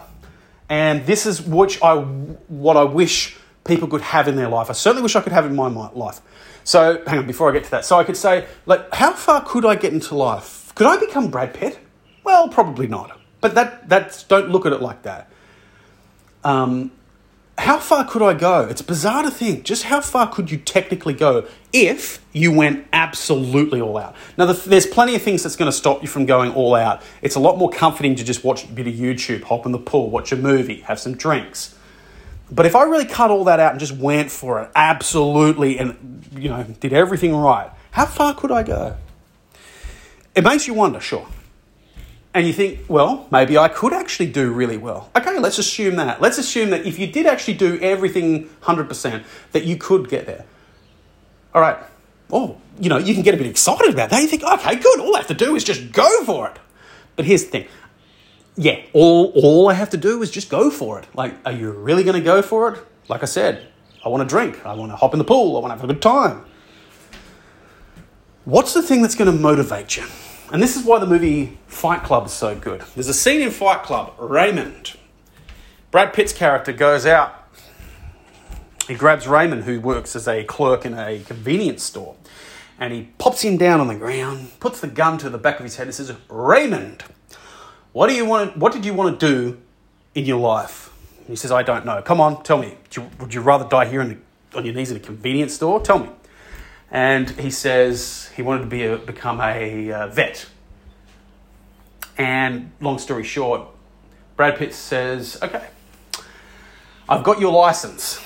[0.70, 4.70] And this is which I, what I wish people could have in their life.
[4.70, 6.22] I certainly wish I could have in my life.
[6.64, 7.86] So, hang on, before I get to that.
[7.86, 10.74] So, I could say, like, how far could I get into life?
[10.76, 11.80] Could I become Brad Pitt?
[12.24, 13.20] Well, probably not.
[13.42, 15.30] But that that's don't look at it like that.
[16.44, 16.92] Um,
[17.58, 18.62] how far could I go?
[18.62, 19.64] It's bizarre to think.
[19.64, 24.16] Just how far could you technically go if you went absolutely all out?
[24.38, 27.02] Now, the, there's plenty of things that's going to stop you from going all out.
[27.22, 29.80] It's a lot more comforting to just watch a bit of YouTube, hop in the
[29.80, 31.76] pool, watch a movie, have some drinks.
[32.52, 36.24] But if I really cut all that out and just went for it absolutely and,
[36.38, 38.98] you know, did everything right, how far could I go?
[40.36, 41.28] It makes you wonder, sure.
[42.34, 45.10] And you think, well, maybe I could actually do really well.
[45.16, 46.22] Okay, let's assume that.
[46.22, 49.24] Let's assume that if you did actually do everything 100%,
[49.54, 50.46] that you could get there.
[51.54, 51.78] All right.
[52.32, 54.22] Oh, you know, you can get a bit excited about that.
[54.22, 55.00] You think, okay, good.
[55.00, 56.60] All I have to do is just go for it.
[57.16, 57.68] But here's the thing.
[58.58, 61.08] Yeah, all, all I have to do is just go for it.
[61.14, 62.80] Like, are you really going to go for it?
[63.10, 63.68] Like I said,
[64.04, 64.66] I want to drink.
[64.66, 65.58] I want to hop in the pool.
[65.58, 66.46] I want to have a good time.
[68.46, 70.06] What's the thing that's going to motivate you?
[70.54, 72.82] And this is why the movie Fight Club is so good.
[72.94, 74.96] There's a scene in Fight Club, Raymond.
[75.92, 77.50] Brad Pitt's character goes out.
[78.88, 82.16] He grabs Raymond, who works as a clerk in a convenience store,
[82.80, 85.64] and he pops him down on the ground, puts the gun to the back of
[85.64, 87.04] his head, and says, Raymond,
[87.96, 88.58] what do you want?
[88.58, 89.62] What did you want to do
[90.16, 90.92] in your life?
[91.20, 92.02] And he says, I don't know.
[92.02, 92.76] Come on, tell me.
[92.84, 94.18] Would you, would you rather die here the,
[94.58, 95.80] on your knees in a convenience store?
[95.80, 96.10] Tell me.
[96.92, 100.46] And he says he wanted to be a, become a uh, vet.
[102.18, 103.66] And long story short,
[104.36, 105.66] Brad Pitt says, Okay,
[107.08, 108.22] I've got your license.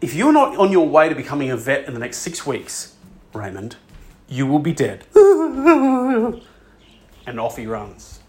[0.00, 2.94] If you're not on your way to becoming a vet in the next six weeks,
[3.34, 3.74] Raymond,
[4.28, 5.06] you will be dead.
[7.26, 8.20] and off he runs.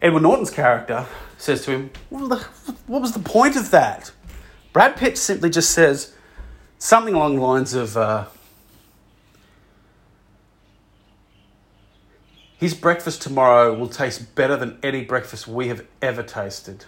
[0.00, 1.06] Edward Norton's character
[1.38, 2.40] says to him, What
[2.86, 4.12] was the point of that?
[4.72, 6.14] Brad Pitt simply just says
[6.78, 8.26] something along the lines of, uh,
[12.58, 16.86] His breakfast tomorrow will taste better than any breakfast we have ever tasted.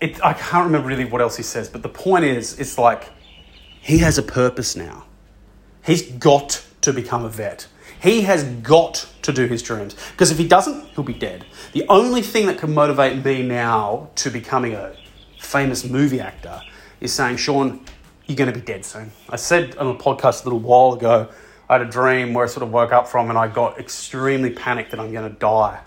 [0.00, 3.08] It, I can't remember really what else he says, but the point is, it's like
[3.80, 5.07] he has a purpose now.
[5.88, 7.66] He's got to become a vet.
[8.02, 9.96] He has got to do his dreams.
[10.12, 11.46] Because if he doesn't, he'll be dead.
[11.72, 14.94] The only thing that can motivate me now to becoming a
[15.40, 16.60] famous movie actor
[17.00, 17.80] is saying, Sean,
[18.26, 19.10] you're going to be dead soon.
[19.30, 21.30] I said on a podcast a little while ago,
[21.70, 24.50] I had a dream where I sort of woke up from and I got extremely
[24.50, 25.80] panicked that I'm going to die.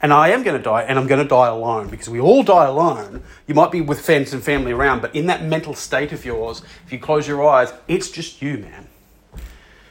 [0.00, 2.44] And I am going to die, and I'm going to die alone because we all
[2.44, 3.24] die alone.
[3.48, 6.62] You might be with friends and family around, but in that mental state of yours,
[6.86, 8.86] if you close your eyes, it's just you, man.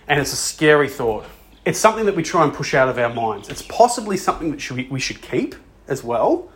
[0.08, 1.26] And it's a scary thought.
[1.66, 3.49] It's something that we try and push out of our minds.
[3.49, 5.56] It's possibly something that we should keep
[5.88, 6.49] as well.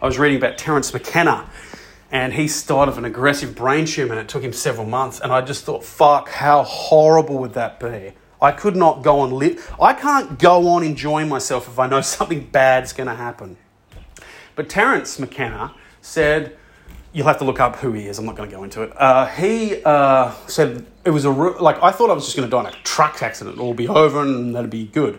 [0.00, 1.48] I was reading about Terence McKenna
[2.10, 5.32] and he died of an aggressive brain tumor and it took him several months and
[5.32, 9.74] i just thought fuck how horrible would that be i could not go on live
[9.80, 13.56] i can't go on enjoying myself if i know something bad's going to happen
[14.54, 16.56] but terence mckenna said
[17.16, 18.92] you'll have to look up who he is i'm not going to go into it
[18.96, 22.50] uh, he uh, said it was a like i thought i was just going to
[22.50, 25.18] die in a truck accident it'll be over and that'd be good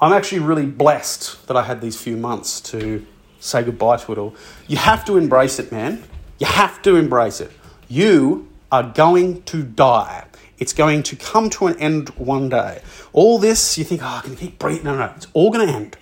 [0.00, 3.04] i'm actually really blessed that i had these few months to
[3.40, 4.34] say goodbye to it all
[4.68, 6.02] you have to embrace it man
[6.42, 7.52] you have to embrace it.
[7.86, 10.24] You are going to die.
[10.58, 12.82] It's going to come to an end one day.
[13.12, 14.82] All this, you think, oh, I can keep breathing.
[14.82, 15.96] No, no, it's all going to end.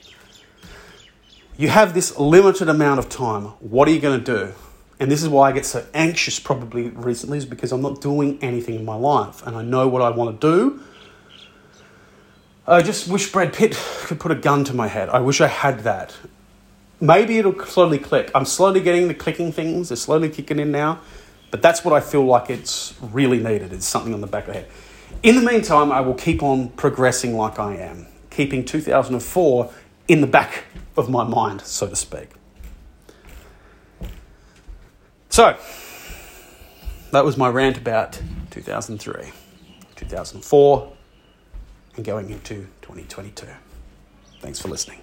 [1.58, 3.48] You have this limited amount of time.
[3.60, 4.54] What are you going to do?
[5.00, 8.38] And this is why I get so anxious probably recently, is because I'm not doing
[8.42, 10.82] anything in my life and I know what I want to do.
[12.68, 15.08] I just wish Brad Pitt could put a gun to my head.
[15.08, 16.14] I wish I had that
[17.00, 18.30] maybe it'll slowly click.
[18.34, 21.00] I'm slowly getting the clicking things, they're slowly kicking in now,
[21.50, 23.72] but that's what I feel like it's really needed.
[23.72, 24.70] It's something on the back of the head.
[25.22, 29.72] In the meantime, I will keep on progressing like I am, keeping 2004
[30.08, 30.64] in the back
[30.96, 32.28] of my mind, so to speak.
[35.30, 35.56] So,
[37.12, 38.20] that was my rant about
[38.50, 39.30] 2003,
[39.94, 40.92] 2004,
[41.94, 43.46] and going into 2022.
[44.40, 44.98] Thanks for listening.